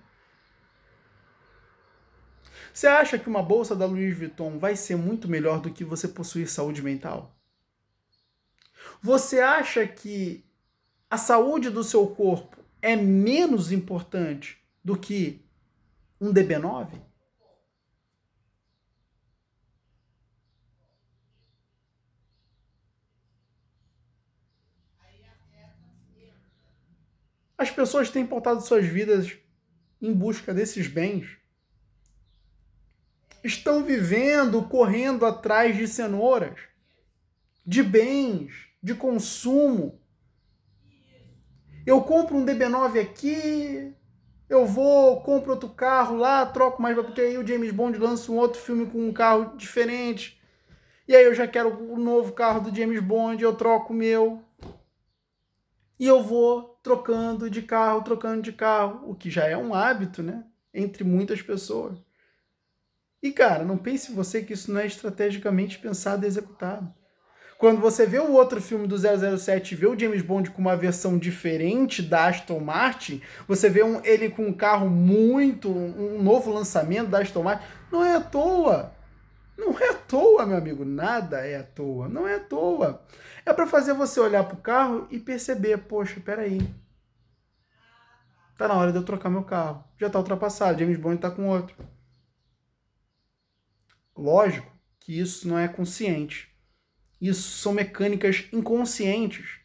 Você 2.74 2.88
acha 2.88 3.18
que 3.18 3.28
uma 3.28 3.42
bolsa 3.42 3.76
da 3.76 3.86
Louis 3.86 4.18
Vuitton 4.18 4.58
vai 4.58 4.76
ser 4.76 4.96
muito 4.96 5.28
melhor 5.28 5.60
do 5.60 5.72
que 5.72 5.84
você 5.84 6.08
possuir 6.08 6.50
saúde 6.50 6.82
mental? 6.82 7.36
Você 9.02 9.40
acha 9.40 9.88
que 9.88 10.46
a 11.10 11.18
saúde 11.18 11.70
do 11.70 11.84
seu 11.84 12.08
corpo 12.08 12.58
é 12.82 12.96
menos 12.96 13.72
importante 13.72 14.58
do 14.84 14.98
que 14.98 15.42
um 16.20 16.34
DB9? 16.34 17.02
As 27.58 27.70
pessoas 27.70 28.10
têm 28.10 28.26
pautado 28.26 28.62
suas 28.62 28.86
vidas 28.86 29.38
em 30.02 30.14
busca 30.14 30.54
desses 30.54 30.88
bens 30.88 31.39
estão 33.44 33.84
vivendo, 33.84 34.64
correndo 34.64 35.26
atrás 35.26 35.76
de 35.76 35.88
cenouras, 35.88 36.60
de 37.66 37.84
bens, 37.84 38.52
de 38.82 38.94
consumo. 38.94 40.00
Eu 41.86 42.02
compro 42.02 42.38
um 42.38 42.46
DB9 42.46 43.00
aqui, 43.02 43.94
eu 44.50 44.66
vou, 44.66 45.22
compro 45.22 45.52
outro 45.52 45.70
carro 45.70 46.16
lá, 46.16 46.46
troco 46.46 46.82
mais, 46.82 46.96
porque 46.96 47.22
aí 47.22 47.38
o 47.38 47.46
James 47.46 47.72
Bond 47.72 47.98
lança 47.98 48.32
um 48.32 48.38
outro 48.38 48.60
filme 48.60 48.86
com 48.88 49.08
um 49.08 49.14
carro 49.14 49.56
diferente. 49.56 50.42
E 51.08 51.16
aí 51.16 51.26
eu 51.26 51.34
já 51.34 51.48
quero 51.48 51.92
o 51.92 51.98
novo 51.98 52.34
carro 52.34 52.62
do 52.62 52.76
James 52.76 53.00
Bond, 53.00 53.44
eu 53.44 53.56
troco 53.56 53.94
o 53.94 53.96
meu. 53.96 54.44
E 56.00 56.08
eu 56.08 56.24
vou 56.24 56.80
trocando 56.82 57.50
de 57.50 57.62
carro, 57.62 58.04
trocando 58.04 58.42
de 58.42 58.54
carro, 58.54 59.10
o 59.10 59.16
que 59.16 59.30
já 59.30 59.46
é 59.46 59.58
um 59.58 59.74
hábito, 59.74 60.24
né? 60.24 60.46
Entre 60.74 61.04
muitas 61.04 61.42
pessoas. 61.42 62.00
E, 63.22 63.32
cara, 63.32 63.66
não 63.66 63.78
pense 63.78 64.12
você 64.12 64.42
que 64.42 64.54
isso 64.54 64.72
não 64.72 64.80
é 64.80 64.88
estrategicamente 64.88 65.78
pensado 65.80 66.26
e 66.26 66.28
executado. 66.28 66.94
Quando 67.58 67.82
você 67.82 68.06
vê 68.06 68.20
o 68.20 68.32
outro 68.32 68.62
filme 68.62 68.88
do 68.88 68.98
007 68.98 69.74
e 69.74 69.76
vê 69.76 69.86
o 69.86 70.00
James 70.00 70.22
Bond 70.22 70.50
com 70.52 70.62
uma 70.62 70.78
versão 70.78 71.18
diferente 71.18 72.02
da 72.02 72.28
Aston 72.28 72.62
Martin, 72.62 73.22
você 73.46 73.70
vê 73.70 73.84
um, 73.84 74.00
ele 74.06 74.30
com 74.30 74.46
um 74.46 74.54
carro 74.54 74.90
muito. 74.90 75.70
um 75.70 76.24
novo 76.24 76.54
lançamento 76.54 77.10
da 77.10 77.20
Aston 77.20 77.44
Martin, 77.44 77.66
não 77.92 78.02
é 78.06 78.16
à 78.16 78.22
toa. 78.22 78.94
Não 79.58 79.78
é 79.78 79.90
à 79.90 79.94
toa, 79.94 80.46
meu 80.46 80.58
amigo. 80.58 80.86
Nada 80.86 81.46
é 81.46 81.58
à 81.58 81.64
toa. 81.64 82.08
Não 82.08 82.26
é 82.26 82.36
à 82.36 82.40
toa. 82.40 83.04
É 83.46 83.52
para 83.52 83.68
fazer 83.68 83.94
você 83.94 84.22
olhar 84.22 84.46
pro 84.46 84.56
carro 84.56 85.06
e 85.12 85.20
perceber: 85.20 85.80
poxa, 85.80 86.22
peraí. 86.24 86.62
Tá 88.58 88.70
na 88.70 88.76
hora 88.76 88.94
de 88.94 88.98
eu 89.00 89.04
trocar 89.04 89.30
meu 89.30 89.44
carro. 89.44 89.84
Já 89.98 90.10
tá 90.10 90.18
ultrapassado. 90.18 90.80
James 90.80 90.98
Bond 90.98 91.18
tá 91.18 91.30
com 91.30 91.50
outro. 91.50 91.76
Lógico 94.20 94.70
que 95.00 95.18
isso 95.18 95.48
não 95.48 95.58
é 95.58 95.66
consciente. 95.66 96.54
Isso 97.22 97.58
são 97.58 97.72
mecânicas 97.72 98.50
inconscientes. 98.52 99.62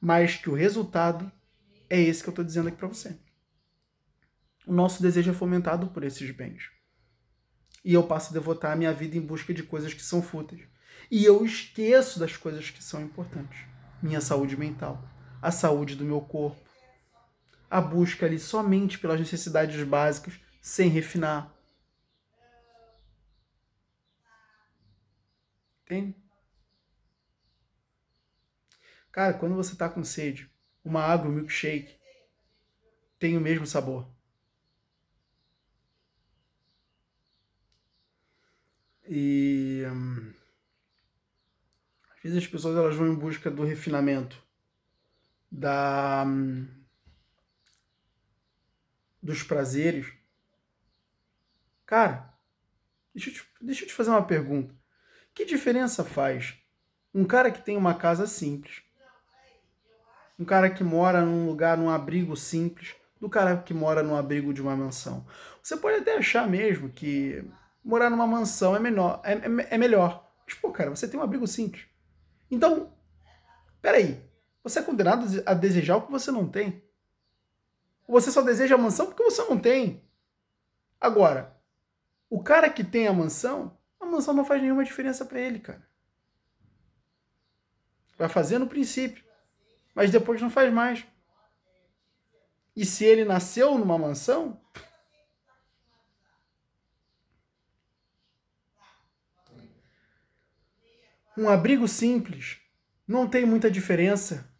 Mas 0.00 0.36
que 0.36 0.48
o 0.48 0.54
resultado 0.54 1.30
é 1.90 2.00
esse 2.00 2.22
que 2.22 2.28
eu 2.28 2.32
estou 2.32 2.44
dizendo 2.44 2.68
aqui 2.68 2.76
para 2.76 2.86
você. 2.86 3.18
O 4.64 4.72
nosso 4.72 5.02
desejo 5.02 5.32
é 5.32 5.34
fomentado 5.34 5.88
por 5.88 6.04
esses 6.04 6.30
bens. 6.30 6.70
E 7.84 7.92
eu 7.92 8.04
passo 8.04 8.30
a 8.30 8.32
devotar 8.32 8.72
a 8.72 8.76
minha 8.76 8.92
vida 8.92 9.16
em 9.16 9.20
busca 9.20 9.52
de 9.52 9.64
coisas 9.64 9.92
que 9.92 10.02
são 10.02 10.22
fúteis. 10.22 10.62
E 11.10 11.24
eu 11.24 11.44
esqueço 11.44 12.20
das 12.20 12.36
coisas 12.36 12.70
que 12.70 12.84
são 12.84 13.02
importantes. 13.02 13.58
Minha 14.00 14.20
saúde 14.20 14.56
mental, 14.56 15.06
a 15.42 15.50
saúde 15.50 15.96
do 15.96 16.04
meu 16.04 16.20
corpo, 16.20 16.62
a 17.68 17.80
busca 17.80 18.26
ali 18.26 18.38
somente 18.38 18.96
pelas 18.98 19.18
necessidades 19.18 19.82
básicas, 19.86 20.34
sem 20.62 20.88
refinar, 20.88 21.53
Entende? 25.86 26.14
Cara, 29.10 29.32
quando 29.32 29.54
você 29.54 29.74
tá 29.76 29.88
com 29.88 30.04
sede, 30.04 30.50
uma 30.84 31.00
água, 31.02 31.30
um 31.30 31.34
milkshake, 31.34 31.96
tem 33.18 33.36
o 33.36 33.40
mesmo 33.40 33.66
sabor. 33.66 34.06
E 39.08 39.84
hum, 39.90 40.34
às 42.16 42.22
vezes 42.22 42.38
as 42.38 42.46
pessoas 42.48 42.76
elas 42.76 42.96
vão 42.96 43.06
em 43.06 43.14
busca 43.14 43.50
do 43.50 43.62
refinamento, 43.62 44.42
da 45.50 46.24
hum, 46.26 46.68
dos 49.20 49.42
prazeres. 49.42 50.06
Cara, 51.86 52.34
deixa 53.14 53.30
eu 53.30 53.34
te, 53.34 53.44
deixa 53.62 53.84
eu 53.84 53.88
te 53.88 53.94
fazer 53.94 54.10
uma 54.10 54.26
pergunta. 54.26 54.74
Que 55.34 55.44
diferença 55.44 56.04
faz 56.04 56.54
um 57.12 57.24
cara 57.24 57.50
que 57.50 57.60
tem 57.60 57.76
uma 57.76 57.94
casa 57.94 58.26
simples, 58.26 58.82
um 60.38 60.44
cara 60.44 60.70
que 60.70 60.84
mora 60.84 61.22
num 61.22 61.46
lugar, 61.46 61.76
num 61.76 61.90
abrigo 61.90 62.36
simples, 62.36 62.94
do 63.20 63.28
cara 63.28 63.56
que 63.56 63.74
mora 63.74 64.02
num 64.02 64.14
abrigo 64.14 64.54
de 64.54 64.62
uma 64.62 64.76
mansão? 64.76 65.26
Você 65.60 65.76
pode 65.76 65.98
até 65.98 66.16
achar 66.16 66.46
mesmo 66.46 66.88
que 66.88 67.44
morar 67.84 68.10
numa 68.10 68.26
mansão 68.26 68.76
é, 68.76 68.78
menor, 68.78 69.20
é, 69.24 69.32
é, 69.32 69.74
é 69.74 69.78
melhor. 69.78 70.30
Mas, 70.46 70.54
pô, 70.54 70.70
cara, 70.70 70.90
você 70.90 71.08
tem 71.08 71.18
um 71.18 71.22
abrigo 71.22 71.46
simples. 71.46 71.84
Então, 72.50 72.92
peraí, 73.82 74.22
você 74.62 74.78
é 74.78 74.82
condenado 74.82 75.26
a 75.44 75.54
desejar 75.54 75.96
o 75.96 76.02
que 76.02 76.12
você 76.12 76.30
não 76.30 76.48
tem. 76.48 76.82
Você 78.06 78.30
só 78.30 78.42
deseja 78.42 78.76
a 78.76 78.78
mansão 78.78 79.06
porque 79.06 79.22
você 79.22 79.42
não 79.42 79.58
tem. 79.58 80.04
Agora, 81.00 81.56
o 82.30 82.42
cara 82.42 82.70
que 82.70 82.84
tem 82.84 83.08
a 83.08 83.12
mansão, 83.12 83.76
mansão 84.14 84.34
não 84.34 84.44
faz 84.44 84.62
nenhuma 84.62 84.84
diferença 84.84 85.24
para 85.24 85.40
ele, 85.40 85.58
cara. 85.58 85.86
Vai 88.16 88.28
fazer 88.28 88.58
no 88.58 88.66
princípio, 88.66 89.24
mas 89.94 90.10
depois 90.10 90.40
não 90.40 90.50
faz 90.50 90.72
mais. 90.72 91.04
E 92.76 92.84
se 92.84 93.04
ele 93.04 93.24
nasceu 93.24 93.76
numa 93.78 93.98
mansão, 93.98 94.60
um 101.36 101.48
abrigo 101.48 101.86
simples 101.86 102.60
não 103.06 103.28
tem 103.28 103.44
muita 103.44 103.70
diferença 103.70 104.50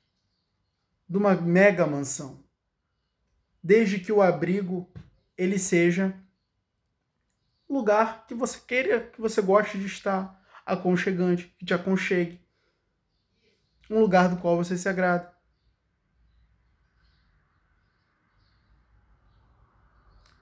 de 1.09 1.17
uma 1.17 1.35
mega 1.35 1.87
mansão, 1.87 2.45
desde 3.63 3.99
que 3.99 4.13
o 4.13 4.23
abrigo 4.23 4.93
ele 5.37 5.59
seja 5.59 6.24
lugar 7.69 8.27
que 8.27 8.35
você 8.35 8.59
queira, 8.61 9.01
que 9.01 9.21
você 9.21 9.41
goste 9.41 9.79
de 9.79 9.87
estar, 9.87 10.41
aconchegante, 10.65 11.55
que 11.59 11.65
te 11.65 11.75
aconchegue. 11.75 12.41
Um 13.91 14.01
lugar 14.01 14.29
do 14.29 14.37
qual 14.37 14.57
você 14.57 14.77
se 14.77 14.89
agrada. 14.89 15.33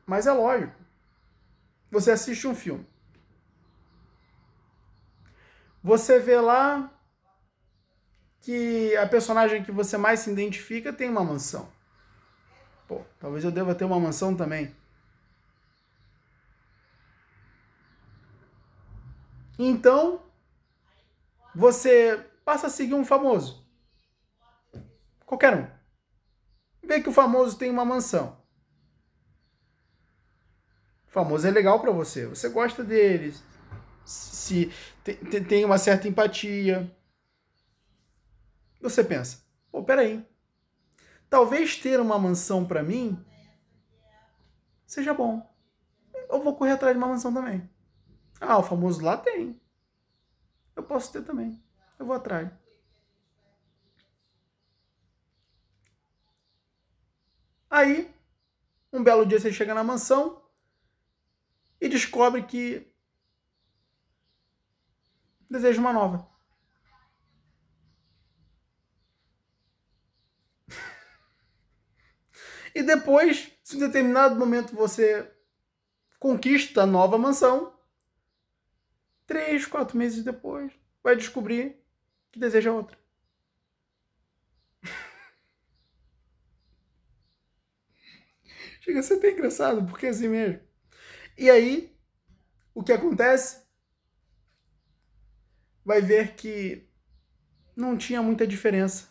Mas 0.06 0.26
é 0.26 0.32
lógico. 0.32 0.74
Você 1.90 2.11
assiste 2.11 2.46
um 2.46 2.54
filme. 2.54 2.87
Você 5.82 6.18
vê 6.18 6.40
lá 6.40 6.92
que 8.40 8.96
a 8.96 9.06
personagem 9.06 9.62
que 9.62 9.72
você 9.72 9.96
mais 9.96 10.20
se 10.20 10.30
identifica 10.30 10.92
tem 10.92 11.08
uma 11.08 11.24
mansão. 11.24 11.68
Pô, 12.87 13.02
talvez 13.18 13.44
eu 13.44 13.50
deva 13.50 13.74
ter 13.74 13.85
uma 13.85 13.98
mansão 13.98 14.35
também. 14.35 14.74
Então, 19.64 20.20
você 21.55 22.18
passa 22.44 22.66
a 22.66 22.70
seguir 22.70 22.94
um 22.94 23.05
famoso. 23.05 23.64
Qualquer 25.25 25.55
um. 25.57 25.66
Vê 26.83 27.01
que 27.01 27.09
o 27.09 27.12
famoso 27.12 27.57
tem 27.57 27.70
uma 27.70 27.85
mansão. 27.85 28.37
O 31.07 31.12
famoso 31.12 31.46
é 31.46 31.51
legal 31.53 31.79
para 31.81 31.92
você. 31.92 32.27
Você 32.27 32.48
gosta 32.48 32.83
deles. 32.83 33.40
Se 34.05 34.72
tem 35.48 35.64
uma 35.64 35.79
certa 35.79 36.09
empatia. 36.09 36.90
Você 38.81 39.05
pensa, 39.05 39.44
pô, 39.70 39.85
peraí. 39.85 40.27
Talvez 41.31 41.77
ter 41.77 42.01
uma 42.01 42.18
mansão 42.18 42.66
para 42.66 42.83
mim 42.83 43.25
seja 44.85 45.14
bom. 45.14 45.48
Eu 46.29 46.42
vou 46.42 46.57
correr 46.57 46.72
atrás 46.72 46.94
de 46.94 46.98
uma 46.98 47.09
mansão 47.09 47.33
também. 47.33 47.70
Ah, 48.44 48.59
o 48.59 48.62
famoso 48.62 49.05
lá 49.05 49.16
tem. 49.16 49.59
Eu 50.74 50.83
posso 50.83 51.12
ter 51.12 51.22
também. 51.22 51.62
Eu 51.96 52.05
vou 52.05 52.16
atrás. 52.16 52.50
Aí, 57.70 58.12
um 58.92 59.02
belo 59.02 59.24
dia 59.24 59.38
você 59.38 59.52
chega 59.52 59.72
na 59.74 59.85
mansão 59.85 60.42
e 61.81 61.88
descobre 61.88 62.42
que 62.42 62.92
deseja 65.48 65.81
uma 65.81 65.92
nova. 65.92 66.28
E 72.74 72.83
depois, 72.83 73.52
se 73.62 73.76
em 73.76 73.81
determinado 73.81 74.35
momento 74.35 74.74
você 74.74 75.31
conquista 76.18 76.83
a 76.83 76.87
nova 76.87 77.18
mansão, 77.18 77.71
três, 79.26 79.66
quatro 79.66 79.96
meses 79.98 80.24
depois, 80.24 80.72
vai 81.02 81.16
descobrir 81.16 81.76
que 82.32 82.38
deseja 82.40 82.72
outra. 82.72 82.98
Chega 88.80 89.00
a 89.00 89.02
ser 89.02 89.14
até 89.14 89.30
engraçado, 89.30 89.85
porque 89.87 90.06
é 90.06 90.11
assim 90.11 90.28
mesmo. 90.28 90.61
E 91.38 91.50
aí, 91.50 91.92
o 92.74 92.82
que 92.82 92.92
acontece? 92.92 93.62
Vai 95.85 96.00
ver 96.00 96.35
que 96.35 96.88
não 97.76 97.98
tinha 97.98 98.22
muita 98.22 98.46
diferença. 98.46 99.08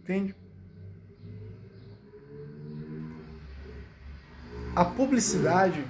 Entende? 0.00 0.34
A 4.74 4.84
publicidade 4.84 5.84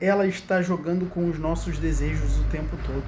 ela 0.00 0.24
está 0.24 0.62
jogando 0.62 1.06
com 1.10 1.28
os 1.28 1.36
nossos 1.36 1.78
desejos 1.78 2.38
o 2.38 2.44
tempo 2.44 2.76
todo. 2.86 3.04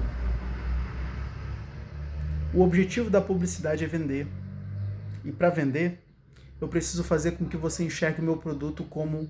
O 2.53 2.61
objetivo 2.61 3.09
da 3.09 3.21
publicidade 3.21 3.85
é 3.85 3.87
vender. 3.87 4.27
E 5.23 5.31
para 5.31 5.49
vender, 5.49 6.03
eu 6.59 6.67
preciso 6.67 7.05
fazer 7.05 7.33
com 7.33 7.47
que 7.47 7.55
você 7.55 7.85
enxergue 7.85 8.19
o 8.19 8.23
meu 8.23 8.35
produto 8.35 8.83
como 8.83 9.29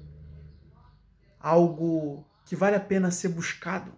algo 1.40 2.26
que 2.44 2.56
vale 2.56 2.76
a 2.76 2.80
pena 2.80 3.12
ser 3.12 3.30
buscado, 3.30 3.94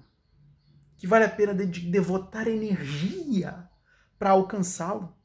que 0.98 1.08
vale 1.08 1.24
a 1.24 1.30
pena 1.30 1.54
devotar 1.54 2.50
energia 2.50 3.70
para 4.20 4.32
alcançá-lo. 4.32 5.16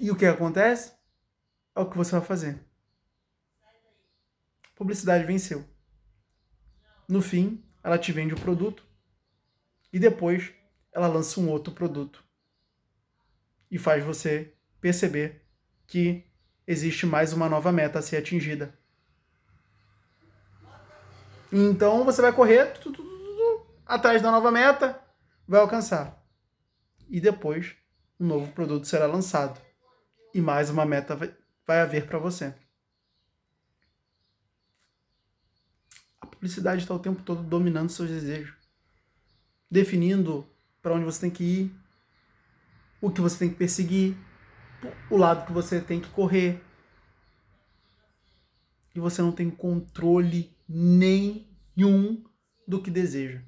E 0.00 0.10
o 0.10 0.16
que 0.16 0.26
acontece? 0.26 0.97
É 1.74 1.80
o 1.80 1.88
que 1.88 1.96
você 1.96 2.12
vai 2.12 2.24
fazer. 2.24 2.58
Publicidade 4.74 5.24
venceu. 5.24 5.64
No 7.08 7.22
fim, 7.22 7.64
ela 7.82 7.98
te 7.98 8.12
vende 8.12 8.34
o 8.34 8.40
produto 8.40 8.84
e 9.92 9.98
depois 9.98 10.52
ela 10.92 11.06
lança 11.06 11.40
um 11.40 11.48
outro 11.48 11.72
produto 11.72 12.22
e 13.70 13.78
faz 13.78 14.04
você 14.04 14.54
perceber 14.80 15.44
que 15.86 16.24
existe 16.66 17.06
mais 17.06 17.32
uma 17.32 17.48
nova 17.48 17.72
meta 17.72 17.98
a 17.98 18.02
ser 18.02 18.18
atingida. 18.18 18.78
Então 21.50 22.04
você 22.04 22.20
vai 22.20 22.32
correr 22.32 22.66
tu, 22.74 22.92
tu, 22.92 23.02
tu, 23.02 23.66
atrás 23.86 24.20
da 24.20 24.30
nova 24.30 24.50
meta, 24.50 25.02
vai 25.46 25.60
alcançar. 25.60 26.22
E 27.08 27.20
depois 27.20 27.74
um 28.20 28.26
novo 28.26 28.52
produto 28.52 28.86
será 28.86 29.06
lançado. 29.06 29.58
E 30.34 30.40
mais 30.40 30.68
uma 30.68 30.84
meta 30.84 31.16
vai, 31.68 31.80
haver 31.80 32.06
para 32.06 32.18
você. 32.18 32.54
A 36.18 36.26
publicidade 36.26 36.80
está 36.80 36.94
o 36.94 36.98
tempo 36.98 37.22
todo 37.22 37.42
dominando 37.42 37.90
seus 37.90 38.08
desejos, 38.08 38.54
definindo 39.70 40.48
para 40.80 40.94
onde 40.94 41.04
você 41.04 41.20
tem 41.20 41.30
que 41.30 41.44
ir, 41.44 41.74
o 43.02 43.10
que 43.10 43.20
você 43.20 43.38
tem 43.38 43.50
que 43.50 43.56
perseguir, 43.56 44.16
o 45.10 45.18
lado 45.18 45.46
que 45.46 45.52
você 45.52 45.78
tem 45.78 46.00
que 46.00 46.08
correr. 46.08 46.64
E 48.94 49.00
você 49.00 49.20
não 49.20 49.30
tem 49.30 49.50
controle 49.50 50.50
nenhum 50.66 52.24
do 52.66 52.82
que 52.82 52.90
deseja. 52.90 53.42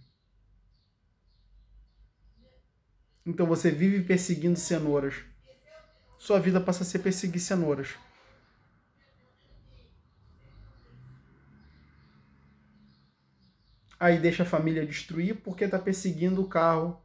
Então 3.25 3.47
você 3.47 3.71
vive 3.71 4.05
perseguindo 4.05 4.59
cenouras. 4.59 5.15
Sua 6.19 6.39
vida 6.39 6.61
passa 6.61 6.83
a 6.83 6.87
ser 6.87 6.99
perseguir 6.99 7.41
cenouras. 7.41 7.97
Aí 14.01 14.19
deixa 14.19 14.45
a 14.45 14.47
família 14.47 14.87
destruir 14.87 15.43
porque 15.43 15.65
está 15.65 15.79
perseguindo 15.79 16.41
o 16.41 16.49
carro 16.49 16.99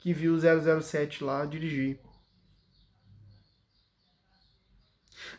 que 0.00 0.12
viu 0.12 0.34
o 0.34 0.82
007 0.82 1.22
lá 1.22 1.46
dirigir. 1.46 2.00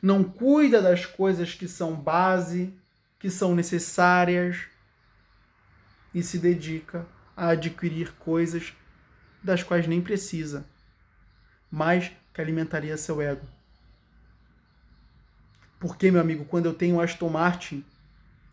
Não 0.02 0.24
cuida 0.24 0.82
das 0.82 1.06
coisas 1.06 1.54
que 1.54 1.68
são 1.68 1.94
base, 1.94 2.74
que 3.20 3.30
são 3.30 3.54
necessárias 3.54 4.62
e 6.14 6.24
se 6.24 6.40
dedica 6.40 7.06
a 7.36 7.50
adquirir 7.50 8.14
coisas 8.14 8.74
das 9.44 9.64
quais 9.64 9.88
nem 9.88 10.02
precisa, 10.02 10.66
mas 11.70 12.12
que 12.34 12.40
alimentaria 12.40 12.96
seu 12.96 13.22
ego. 13.22 13.46
Porque, 15.80 16.12
meu 16.12 16.22
amigo, 16.22 16.46
quando 16.46 16.68
eu 16.68 16.74
tenho 16.74 17.02
Aston 17.02 17.30
Martin, 17.30 17.84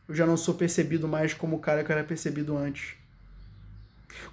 eu 0.08 0.14
já 0.14 0.26
não 0.26 0.36
sou 0.36 0.54
percebido 0.54 1.06
mais 1.06 1.34
como 1.34 1.56
o 1.56 1.60
cara 1.60 1.84
que 1.84 1.92
era 1.92 2.02
percebido 2.02 2.56
antes. 2.56 2.96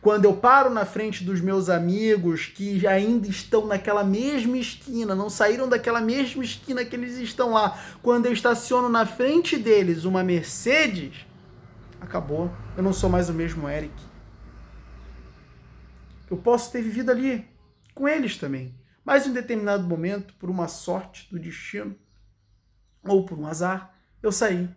Quando 0.02 0.26
eu 0.26 0.36
paro 0.36 0.70
na 0.70 0.86
frente 0.86 1.24
dos 1.24 1.42
meus 1.42 1.70
amigos 1.70 2.46
que 2.46 2.88
ainda 2.88 3.28
estão 3.28 3.68
naquela 3.68 4.04
mesma 4.04 4.58
esquina, 4.58 5.14
não 5.14 5.30
saíram 5.30 5.68
daquela 5.68 6.00
mesma 6.00 6.44
esquina 6.44 6.86
que 6.86 6.96
eles 6.96 7.18
estão 7.18 7.52
lá, 7.52 7.80
quando 8.02 8.26
eu 8.26 8.34
estaciono 8.34 8.88
na 8.88 9.06
frente 9.06 9.58
deles 9.58 10.06
uma 10.06 10.24
Mercedes, 10.24 11.26
acabou. 12.00 12.52
Eu 12.78 12.84
não 12.84 12.94
sou 12.94 13.10
mais 13.10 13.30
o 13.30 13.34
mesmo 13.34 13.68
Eric. 13.68 13.94
Eu 16.30 16.38
posso 16.38 16.72
ter 16.72 16.82
vivido 16.82 17.12
ali 17.12 17.48
com 17.94 18.08
eles 18.08 18.38
também, 18.38 18.74
mas 19.04 19.28
em 19.28 19.34
determinado 19.34 19.88
momento, 19.88 20.34
por 20.36 20.50
uma 20.50 20.68
sorte 20.68 21.28
do 21.30 21.40
destino 21.40 21.96
ou 23.04 23.26
por 23.26 23.38
um 23.38 23.46
azar, 23.46 23.94
eu 24.24 24.32
saí. 24.32 24.68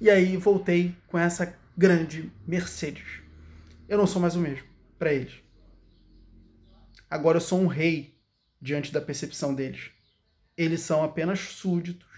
E 0.00 0.10
aí 0.10 0.36
voltei 0.36 0.94
com 1.06 1.18
essa 1.18 1.58
grande 1.76 2.32
Mercedes. 2.46 3.22
Eu 3.88 3.98
não 3.98 4.06
sou 4.06 4.20
mais 4.20 4.36
o 4.36 4.40
mesmo 4.40 4.66
para 4.98 5.12
eles. 5.12 5.34
Agora 7.08 7.36
eu 7.36 7.40
sou 7.40 7.60
um 7.60 7.66
rei 7.66 8.18
diante 8.60 8.92
da 8.92 9.00
percepção 9.00 9.54
deles. 9.54 9.90
Eles 10.56 10.80
são 10.80 11.04
apenas 11.04 11.40
súditos 11.40 12.08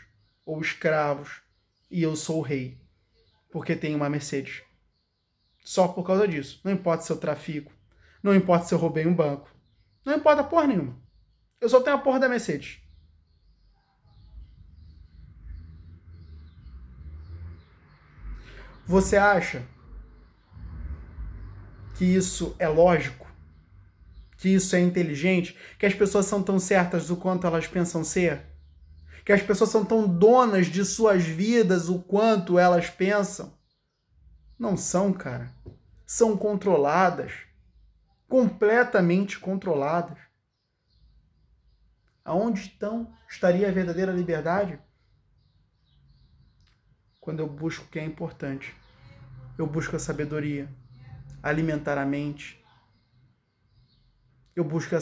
ou 0.45 0.61
escravos 0.61 1.43
e 1.91 2.03
eu 2.03 2.17
sou 2.17 2.39
o 2.39 2.43
rei 2.43 2.81
porque 3.51 3.77
tenho 3.77 3.97
uma 3.97 4.11
Mercedes. 4.11 4.63
Só 5.65 5.89
por 5.89 6.05
causa 6.05 6.27
disso. 6.27 6.61
Não 6.65 6.73
importa 6.73 7.05
se 7.05 7.13
eu 7.13 7.17
trafico, 7.17 7.73
não 8.23 8.35
importa 8.35 8.67
se 8.67 8.75
eu 8.75 8.79
roubei 8.79 9.07
um 9.07 9.15
banco, 9.15 9.55
não 10.05 10.15
importa 10.15 10.45
porra 10.45 10.67
nenhuma. 10.67 11.01
Eu 11.61 11.69
só 11.69 11.81
tenho 11.81 11.97
a 11.97 12.01
porra 12.01 12.21
da 12.21 12.29
Mercedes. 12.29 12.81
Você 18.89 19.19
acha 19.19 19.67
que 21.95 22.07
isso 22.07 22.57
é 22.59 22.67
lógico? 22.67 23.31
Que 24.39 24.49
isso 24.49 24.75
é 24.75 24.81
inteligente? 24.81 25.55
Que 25.79 25.85
as 25.85 25.93
pessoas 25.93 26.25
são 26.25 26.43
tão 26.43 26.59
certas 26.59 27.07
do 27.07 27.15
quanto 27.15 27.47
elas 27.47 27.67
pensam 27.67 28.03
ser? 28.03 28.47
Que 29.27 29.33
as 29.33 29.43
pessoas 29.43 29.69
são 29.69 29.85
tão 29.85 30.09
donas 30.09 30.69
de 30.69 30.87
suas 30.87 31.23
vidas 31.23 31.91
o 31.91 31.99
quanto 31.99 32.59
elas 32.59 32.89
pensam? 32.89 33.53
Não 34.59 34.75
são, 34.75 35.13
cara. 35.13 35.53
São 36.07 36.35
controladas. 36.35 37.33
Completamente 38.27 39.39
controladas. 39.39 40.17
Aonde 42.25 42.73
então 42.75 43.13
estaria 43.29 43.69
a 43.69 43.73
verdadeira 43.73 44.13
liberdade? 44.13 44.81
Quando 47.29 47.41
eu 47.41 47.47
busco 47.47 47.85
o 47.85 47.89
que 47.89 47.99
é 47.99 48.05
importante. 48.07 48.75
Eu 49.59 49.67
busco 49.67 49.95
a 49.95 49.99
sabedoria, 49.99 50.67
alimentar 51.43 51.99
a 51.99 52.07
mente. 52.07 52.59
Eu 54.57 54.65
busco 54.65 54.95
a, 54.97 54.99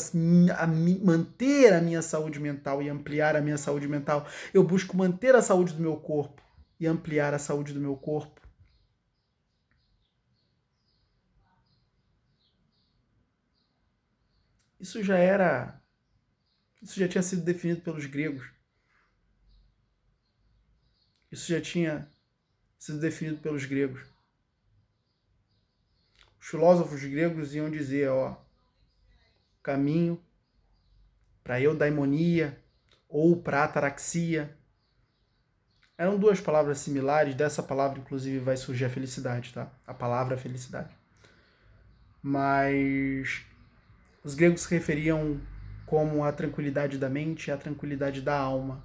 a, 0.61 0.67
manter 0.67 1.73
a 1.73 1.81
minha 1.81 2.03
saúde 2.03 2.41
mental 2.41 2.83
e 2.83 2.89
ampliar 2.89 3.37
a 3.37 3.41
minha 3.41 3.57
saúde 3.57 3.87
mental. 3.87 4.27
Eu 4.53 4.65
busco 4.65 4.97
manter 4.97 5.37
a 5.37 5.41
saúde 5.41 5.75
do 5.75 5.81
meu 5.81 5.97
corpo 5.99 6.43
e 6.81 6.87
ampliar 6.89 7.33
a 7.33 7.39
saúde 7.39 7.73
do 7.73 7.79
meu 7.79 7.95
corpo. 7.97 8.41
Isso 14.81 15.01
já 15.01 15.17
era. 15.17 15.81
Isso 16.83 16.99
já 16.99 17.07
tinha 17.07 17.23
sido 17.23 17.43
definido 17.45 17.83
pelos 17.83 18.05
gregos. 18.07 18.51
Isso 21.31 21.53
já 21.53 21.61
tinha 21.61 22.11
sido 22.87 23.01
definido 23.01 23.39
pelos 23.39 23.65
gregos. 23.65 24.03
Os 26.41 26.47
filósofos 26.47 27.03
gregos 27.03 27.55
iam 27.55 27.71
dizer, 27.71 28.09
ó, 28.09 28.37
caminho 29.63 30.23
para 31.43 31.61
eudaimonia 31.61 32.61
ou 33.09 33.43
para 33.43 33.65
ataraxia. 33.65 34.57
Eram 35.99 36.19
duas 36.19 36.41
palavras 36.41 36.79
similares, 36.79 37.35
dessa 37.35 37.63
palavra 37.63 37.99
inclusive 37.99 38.39
vai 38.39 38.57
surgir 38.57 38.85
a 38.85 38.91
felicidade, 38.91 39.53
tá? 39.53 39.73
A 39.87 39.95
palavra 39.95 40.37
felicidade. 40.37 40.95
Mas 42.23 43.45
os 44.23 44.35
gregos 44.35 44.63
se 44.63 44.71
referiam 44.71 45.41
como 45.87 46.23
a 46.25 46.33
tranquilidade 46.33 46.99
da 46.99 47.09
mente 47.09 47.49
e 47.49 47.51
a 47.51 47.57
tranquilidade 47.57 48.21
da 48.21 48.37
alma. 48.39 48.85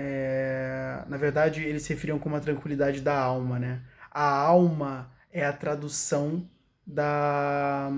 É, 0.00 1.02
na 1.08 1.16
verdade, 1.16 1.64
eles 1.64 1.82
se 1.82 1.92
referiam 1.92 2.20
como 2.20 2.36
a 2.36 2.40
tranquilidade 2.40 3.00
da 3.00 3.18
alma, 3.18 3.58
né? 3.58 3.82
A 4.12 4.22
alma 4.22 5.10
é 5.32 5.44
a 5.44 5.52
tradução 5.52 6.48
da. 6.86 7.90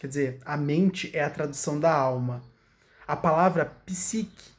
Quer 0.00 0.06
dizer, 0.06 0.40
a 0.46 0.56
mente 0.56 1.10
é 1.14 1.22
a 1.22 1.28
tradução 1.28 1.78
da 1.78 1.92
alma. 1.92 2.42
A 3.06 3.14
palavra 3.14 3.66
psique, 3.84 4.50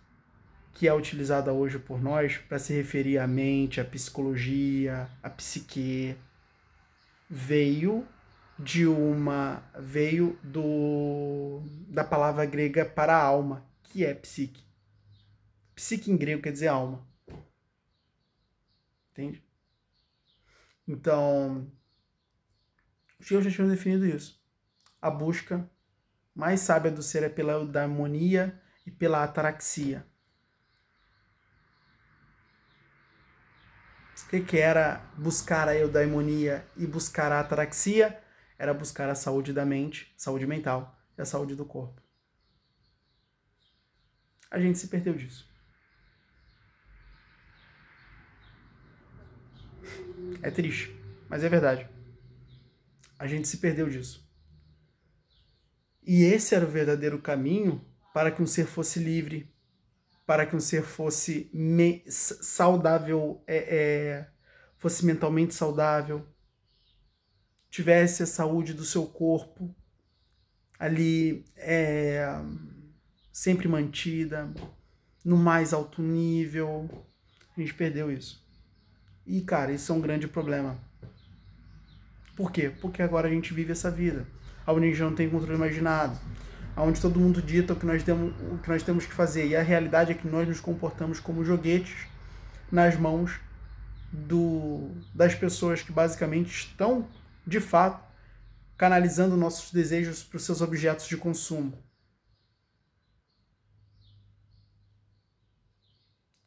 que 0.72 0.88
é 0.88 0.94
utilizada 0.94 1.52
hoje 1.52 1.80
por 1.80 2.00
nós 2.00 2.38
para 2.38 2.60
se 2.60 2.74
referir 2.74 3.18
à 3.18 3.26
mente, 3.26 3.82
à 3.82 3.86
psicologia, 3.86 5.10
à 5.24 5.30
psique, 5.32 6.16
veio 7.28 8.06
de 8.60 8.86
uma 8.86 9.63
veio 9.80 10.38
do 10.44 11.62
da 11.90 12.04
palavra 12.04 12.46
grega 12.46 12.86
para 12.86 13.16
alma, 13.16 13.66
que 13.84 14.06
é 14.06 14.13
psique. 14.13 14.66
Psique 15.78 16.10
em 16.10 16.18
grego 16.18 16.42
quer 16.42 16.52
dizer 16.52 16.70
alma. 16.70 17.08
Entende? 19.12 19.44
Então, 20.88 21.72
os 23.20 23.28
gregos 23.28 23.46
já 23.46 23.52
tinham 23.52 23.70
definido 23.70 24.04
isso. 24.04 24.44
A 25.00 25.12
busca 25.12 25.70
mais 26.34 26.62
sábia 26.62 26.90
do 26.90 27.04
ser 27.04 27.22
é 27.22 27.30
pela 27.30 27.54
eudaimonia 27.54 28.60
e 28.88 28.92
pela 28.92 29.24
ataraxia. 29.24 30.04
O 34.26 34.30
que, 34.30 34.42
que 34.42 34.58
era 34.58 35.06
buscar 35.16 35.70
a 35.70 35.76
eudaimonia 35.76 36.68
e 36.76 36.88
buscar 36.88 37.32
a 37.32 37.40
ataraxia? 37.40 38.20
Era 38.58 38.74
buscar 38.74 39.12
a 39.12 39.16
saúde 39.16 39.54
da 39.54 39.63
mente, 39.63 40.12
saúde 40.18 40.48
mental 40.48 41.00
e 41.16 41.22
a 41.22 41.26
saúde 41.26 41.54
do 41.54 41.66
corpo. 41.66 42.02
A 44.50 44.60
gente 44.60 44.80
se 44.80 44.88
perdeu 44.88 45.13
disso. 45.13 45.57
É 50.42 50.52
triste, 50.52 50.96
mas 51.30 51.44
é 51.44 51.50
verdade. 51.50 51.88
A 53.18 53.28
gente 53.28 53.48
se 53.48 53.58
perdeu 53.58 53.90
disso. 53.90 54.28
E 56.04 56.24
esse 56.24 56.56
era 56.56 56.66
o 56.66 56.70
verdadeiro 56.70 57.20
caminho 57.22 57.84
para 58.13 58.32
que 58.32 58.42
um 58.42 58.48
ser 58.48 58.66
fosse 58.66 59.00
livre, 59.00 59.54
para 60.26 60.46
que 60.46 60.56
um 60.56 60.60
ser 60.60 60.84
fosse 60.84 61.50
me 61.54 62.04
saudável, 62.10 63.44
é, 63.46 63.58
é, 63.58 64.28
fosse 64.78 65.06
mentalmente 65.06 65.54
saudável, 65.54 66.26
tivesse 67.70 68.24
a 68.24 68.28
saúde 68.28 68.74
do 68.74 68.86
seu 68.86 69.06
corpo 69.06 69.76
ali 70.80 71.44
é, 71.56 72.28
sempre 73.32 73.68
mantida, 73.68 74.54
no 75.24 75.36
mais 75.36 75.74
alto 75.74 76.02
nível. 76.02 76.90
A 77.56 77.60
gente 77.60 77.74
perdeu 77.74 78.12
isso. 78.12 78.47
E, 79.28 79.42
cara, 79.42 79.74
isso 79.74 79.92
é 79.92 79.96
um 79.96 80.00
grande 80.00 80.26
problema. 80.26 80.80
Por 82.34 82.50
quê? 82.50 82.72
Porque 82.82 83.02
agora 83.02 83.28
a 83.28 83.30
gente 83.30 83.54
vive 83.54 83.74
essa 83.74 83.92
vida, 83.92 84.26
onde 84.66 84.86
a 84.86 84.90
gente 84.90 85.02
não 85.02 85.13
tem 85.13 85.30
controle 85.30 85.56
imaginado, 85.56 86.18
onde 86.78 87.02
todo 87.02 87.20
mundo 87.20 87.42
dita 87.42 87.74
o 87.74 87.76
que, 87.76 87.86
nós 87.86 88.04
temos, 88.04 88.34
o 88.54 88.58
que 88.60 88.70
nós 88.70 88.82
temos 88.84 89.06
que 89.06 89.13
fazer. 89.13 89.46
E 89.46 89.56
a 89.56 89.62
realidade 89.62 90.12
é 90.12 90.16
que 90.16 90.26
nós 90.26 90.48
nos 90.48 90.62
comportamos 90.62 91.20
como 91.20 91.44
joguetes 91.44 92.08
nas 92.72 92.96
mãos 92.96 93.38
do, 94.13 94.92
das 95.13 95.36
pessoas 95.36 95.82
que 95.82 95.92
basicamente 95.92 96.52
estão, 96.52 97.06
de 97.46 97.60
fato, 97.60 98.08
canalizando 98.78 99.36
nossos 99.36 99.74
desejos 99.74 100.24
para 100.24 100.38
os 100.38 100.46
seus 100.46 100.62
objetos 100.62 101.06
de 101.06 101.18
consumo. 101.18 101.84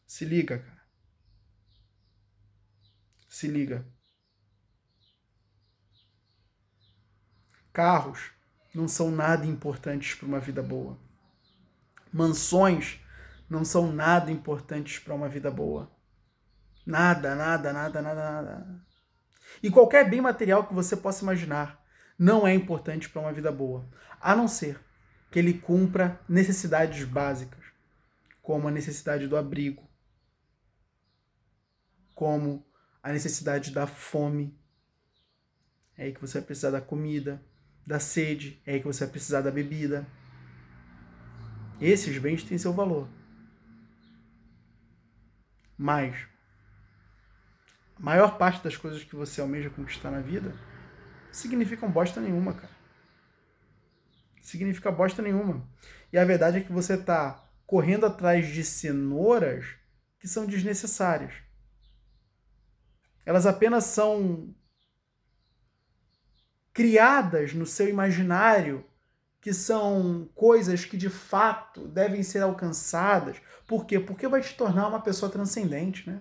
Se 0.06 0.24
liga, 0.24 0.60
cara. 0.60 0.79
Se 3.30 3.46
liga. 3.46 3.86
Carros 7.72 8.32
não 8.74 8.88
são 8.88 9.08
nada 9.12 9.46
importantes 9.46 10.16
para 10.16 10.26
uma 10.26 10.40
vida 10.40 10.60
boa. 10.60 10.98
Mansões 12.12 13.00
não 13.48 13.64
são 13.64 13.92
nada 13.92 14.32
importantes 14.32 14.98
para 14.98 15.14
uma 15.14 15.28
vida 15.28 15.48
boa. 15.48 15.88
Nada, 16.84 17.36
nada, 17.36 17.72
nada, 17.72 18.02
nada, 18.02 18.42
nada. 18.42 18.84
E 19.62 19.70
qualquer 19.70 20.10
bem 20.10 20.20
material 20.20 20.66
que 20.66 20.74
você 20.74 20.96
possa 20.96 21.22
imaginar 21.22 21.80
não 22.18 22.44
é 22.44 22.52
importante 22.52 23.08
para 23.08 23.22
uma 23.22 23.32
vida 23.32 23.52
boa, 23.52 23.88
a 24.20 24.34
não 24.34 24.48
ser 24.48 24.84
que 25.30 25.38
ele 25.38 25.54
cumpra 25.54 26.20
necessidades 26.28 27.04
básicas, 27.04 27.64
como 28.42 28.66
a 28.66 28.72
necessidade 28.72 29.28
do 29.28 29.36
abrigo, 29.36 29.88
como 32.12 32.68
a 33.02 33.12
necessidade 33.12 33.70
da 33.70 33.86
fome. 33.86 34.58
É 35.96 36.04
aí 36.04 36.12
que 36.12 36.20
você 36.20 36.38
vai 36.38 36.46
precisar 36.46 36.70
da 36.70 36.80
comida, 36.80 37.42
da 37.86 37.98
sede, 37.98 38.60
é 38.66 38.74
aí 38.74 38.80
que 38.80 38.86
você 38.86 39.04
vai 39.04 39.12
precisar 39.12 39.40
da 39.40 39.50
bebida. 39.50 40.06
Esses 41.80 42.16
bens 42.18 42.42
têm 42.42 42.58
seu 42.58 42.72
valor. 42.72 43.08
Mas 45.76 46.26
a 47.96 48.02
maior 48.02 48.36
parte 48.36 48.62
das 48.62 48.76
coisas 48.76 49.02
que 49.02 49.16
você 49.16 49.40
almeja 49.40 49.70
conquistar 49.70 50.10
na 50.10 50.20
vida 50.20 50.54
significam 51.32 51.90
bosta 51.90 52.20
nenhuma, 52.20 52.52
cara. 52.52 52.72
Significa 54.42 54.90
bosta 54.90 55.22
nenhuma. 55.22 55.66
E 56.12 56.18
a 56.18 56.24
verdade 56.24 56.58
é 56.58 56.60
que 56.60 56.72
você 56.72 56.94
está 56.94 57.46
correndo 57.66 58.04
atrás 58.04 58.48
de 58.48 58.64
cenouras 58.64 59.64
que 60.18 60.26
são 60.26 60.44
desnecessárias. 60.44 61.32
Elas 63.30 63.46
apenas 63.46 63.84
são 63.84 64.52
criadas 66.72 67.54
no 67.54 67.64
seu 67.64 67.88
imaginário 67.88 68.84
que 69.40 69.54
são 69.54 70.28
coisas 70.34 70.84
que 70.84 70.96
de 70.96 71.08
fato 71.08 71.86
devem 71.86 72.24
ser 72.24 72.40
alcançadas. 72.40 73.36
Por 73.68 73.86
quê? 73.86 74.00
Porque 74.00 74.26
vai 74.26 74.40
te 74.40 74.56
tornar 74.56 74.88
uma 74.88 75.00
pessoa 75.00 75.30
transcendente, 75.30 76.10
né? 76.10 76.20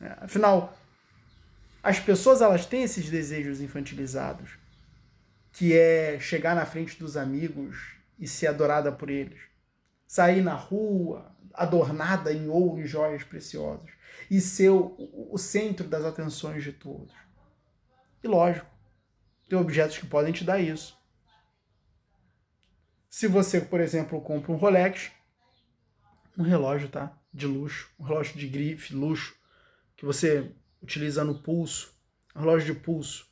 É, 0.00 0.24
afinal, 0.24 0.74
as 1.82 2.00
pessoas 2.00 2.40
elas 2.40 2.64
têm 2.64 2.84
esses 2.84 3.10
desejos 3.10 3.60
infantilizados, 3.60 4.52
que 5.52 5.76
é 5.76 6.18
chegar 6.18 6.56
na 6.56 6.64
frente 6.64 6.98
dos 6.98 7.18
amigos 7.18 7.76
e 8.18 8.26
ser 8.26 8.46
adorada 8.46 8.90
por 8.90 9.10
eles, 9.10 9.42
sair 10.06 10.40
na 10.40 10.54
rua 10.54 11.30
adornada 11.52 12.32
em 12.32 12.48
ouro 12.48 12.80
e 12.80 12.86
joias 12.86 13.22
preciosas 13.22 13.99
e 14.30 14.40
ser 14.40 14.70
o, 14.70 14.94
o 15.32 15.36
centro 15.36 15.88
das 15.88 16.04
atenções 16.04 16.62
de 16.62 16.72
todos. 16.72 17.12
E 18.22 18.28
lógico, 18.28 18.70
tem 19.48 19.58
objetos 19.58 19.98
que 19.98 20.06
podem 20.06 20.32
te 20.32 20.44
dar 20.44 20.60
isso. 20.60 20.96
Se 23.08 23.26
você, 23.26 23.60
por 23.60 23.80
exemplo, 23.80 24.20
compra 24.20 24.52
um 24.52 24.56
Rolex, 24.56 25.10
um 26.38 26.44
relógio, 26.44 26.88
tá? 26.88 27.18
De 27.34 27.44
luxo, 27.44 27.90
um 27.98 28.04
relógio 28.04 28.38
de 28.38 28.46
grife, 28.46 28.94
luxo, 28.94 29.34
que 29.96 30.04
você 30.04 30.54
utiliza 30.80 31.24
no 31.24 31.42
pulso, 31.42 31.92
um 32.36 32.40
relógio 32.40 32.72
de 32.72 32.80
pulso. 32.80 33.28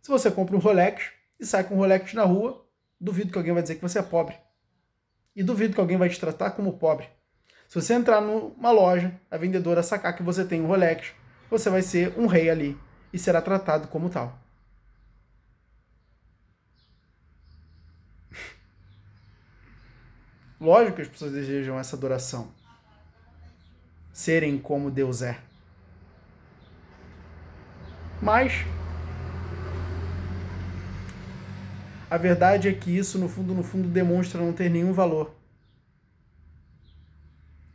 Se 0.00 0.08
você 0.08 0.30
compra 0.30 0.56
um 0.56 0.60
Rolex 0.60 1.12
e 1.38 1.44
sai 1.44 1.64
com 1.64 1.74
um 1.74 1.78
Rolex 1.78 2.14
na 2.14 2.24
rua, 2.24 2.66
duvido 2.98 3.30
que 3.30 3.36
alguém 3.36 3.52
vai 3.52 3.62
dizer 3.62 3.74
que 3.74 3.82
você 3.82 3.98
é 3.98 4.02
pobre. 4.02 4.38
E 5.36 5.42
duvido 5.42 5.74
que 5.74 5.80
alguém 5.80 5.98
vai 5.98 6.08
te 6.08 6.18
tratar 6.18 6.52
como 6.52 6.78
pobre. 6.78 7.17
Se 7.68 7.74
você 7.74 7.92
entrar 7.92 8.20
numa 8.22 8.70
loja, 8.70 9.12
a 9.30 9.36
vendedora 9.36 9.82
sacar 9.82 10.16
que 10.16 10.22
você 10.22 10.42
tem 10.42 10.62
um 10.62 10.66
Rolex, 10.66 11.12
você 11.50 11.68
vai 11.68 11.82
ser 11.82 12.18
um 12.18 12.24
rei 12.26 12.48
ali 12.48 12.80
e 13.12 13.18
será 13.18 13.42
tratado 13.42 13.88
como 13.88 14.08
tal. 14.08 14.38
Lógico 20.58 20.96
que 20.96 21.02
as 21.02 21.08
pessoas 21.08 21.32
desejam 21.32 21.78
essa 21.78 21.94
adoração. 21.94 22.48
Serem 24.14 24.56
como 24.58 24.90
Deus 24.90 25.20
é. 25.20 25.38
Mas 28.22 28.64
a 32.10 32.16
verdade 32.16 32.66
é 32.66 32.72
que 32.72 32.96
isso 32.96 33.18
no 33.18 33.28
fundo 33.28 33.54
no 33.54 33.62
fundo 33.62 33.86
demonstra 33.88 34.40
não 34.40 34.54
ter 34.54 34.70
nenhum 34.70 34.94
valor 34.94 35.37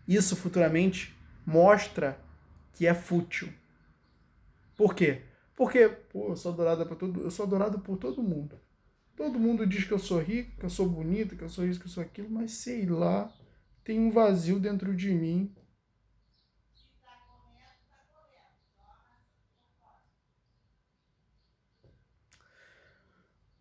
isso 0.07 0.35
futuramente 0.35 1.15
mostra 1.45 2.17
que 2.73 2.87
é 2.87 2.93
fútil. 2.93 3.51
Por 4.75 4.95
quê? 4.95 5.21
Porque, 5.55 5.87
pô, 5.87 6.29
eu 6.29 6.35
sou 6.35 6.51
adorada 6.51 6.85
por 6.85 6.95
todo, 6.97 7.21
eu 7.21 7.31
sou 7.31 7.45
adorado 7.45 7.79
por 7.79 7.97
todo 7.97 8.23
mundo. 8.23 8.59
Todo 9.15 9.39
mundo 9.39 9.67
diz 9.67 9.85
que 9.85 9.93
eu 9.93 9.99
sou 9.99 10.19
rico, 10.19 10.57
que 10.57 10.65
eu 10.65 10.69
sou 10.69 10.89
bonita, 10.89 11.35
que 11.35 11.43
eu 11.43 11.49
sou 11.49 11.65
isso, 11.67 11.79
que 11.79 11.85
eu 11.87 11.91
sou 11.91 12.03
aquilo, 12.03 12.29
mas 12.29 12.53
sei 12.53 12.85
lá, 12.87 13.31
tem 13.83 13.99
um 13.99 14.11
vazio 14.11 14.59
dentro 14.59 14.95
de 14.95 15.13
mim. 15.13 15.53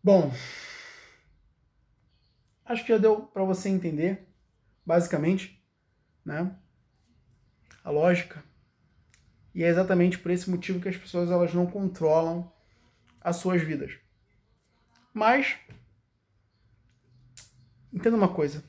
Bom, 0.03 0.31
acho 2.65 2.83
que 2.83 2.89
já 2.89 2.97
deu 2.97 3.21
para 3.21 3.43
você 3.43 3.69
entender, 3.69 4.27
basicamente, 4.85 5.62
né? 6.25 6.55
A 7.83 7.89
lógica. 7.89 8.43
E 9.53 9.63
é 9.63 9.67
exatamente 9.67 10.17
por 10.17 10.31
esse 10.31 10.49
motivo 10.49 10.79
que 10.79 10.89
as 10.89 10.97
pessoas 10.97 11.29
elas 11.29 11.53
não 11.53 11.67
controlam 11.67 12.51
as 13.21 13.37
suas 13.37 13.61
vidas. 13.61 13.93
Mas 15.13 15.55
entenda 17.91 18.17
uma 18.17 18.33
coisa. 18.33 18.63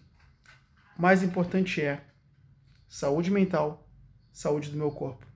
O 0.98 1.02
mais 1.02 1.22
importante 1.22 1.80
é 1.80 2.04
saúde 2.88 3.30
mental, 3.30 3.88
saúde 4.32 4.70
do 4.70 4.76
meu 4.76 4.90
corpo. 4.90 5.26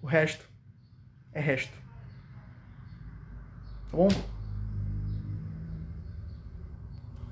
O 0.00 0.06
resto 0.06 0.48
é 1.32 1.40
resto. 1.40 1.76
Tá 3.90 3.96
bom? 3.96 4.08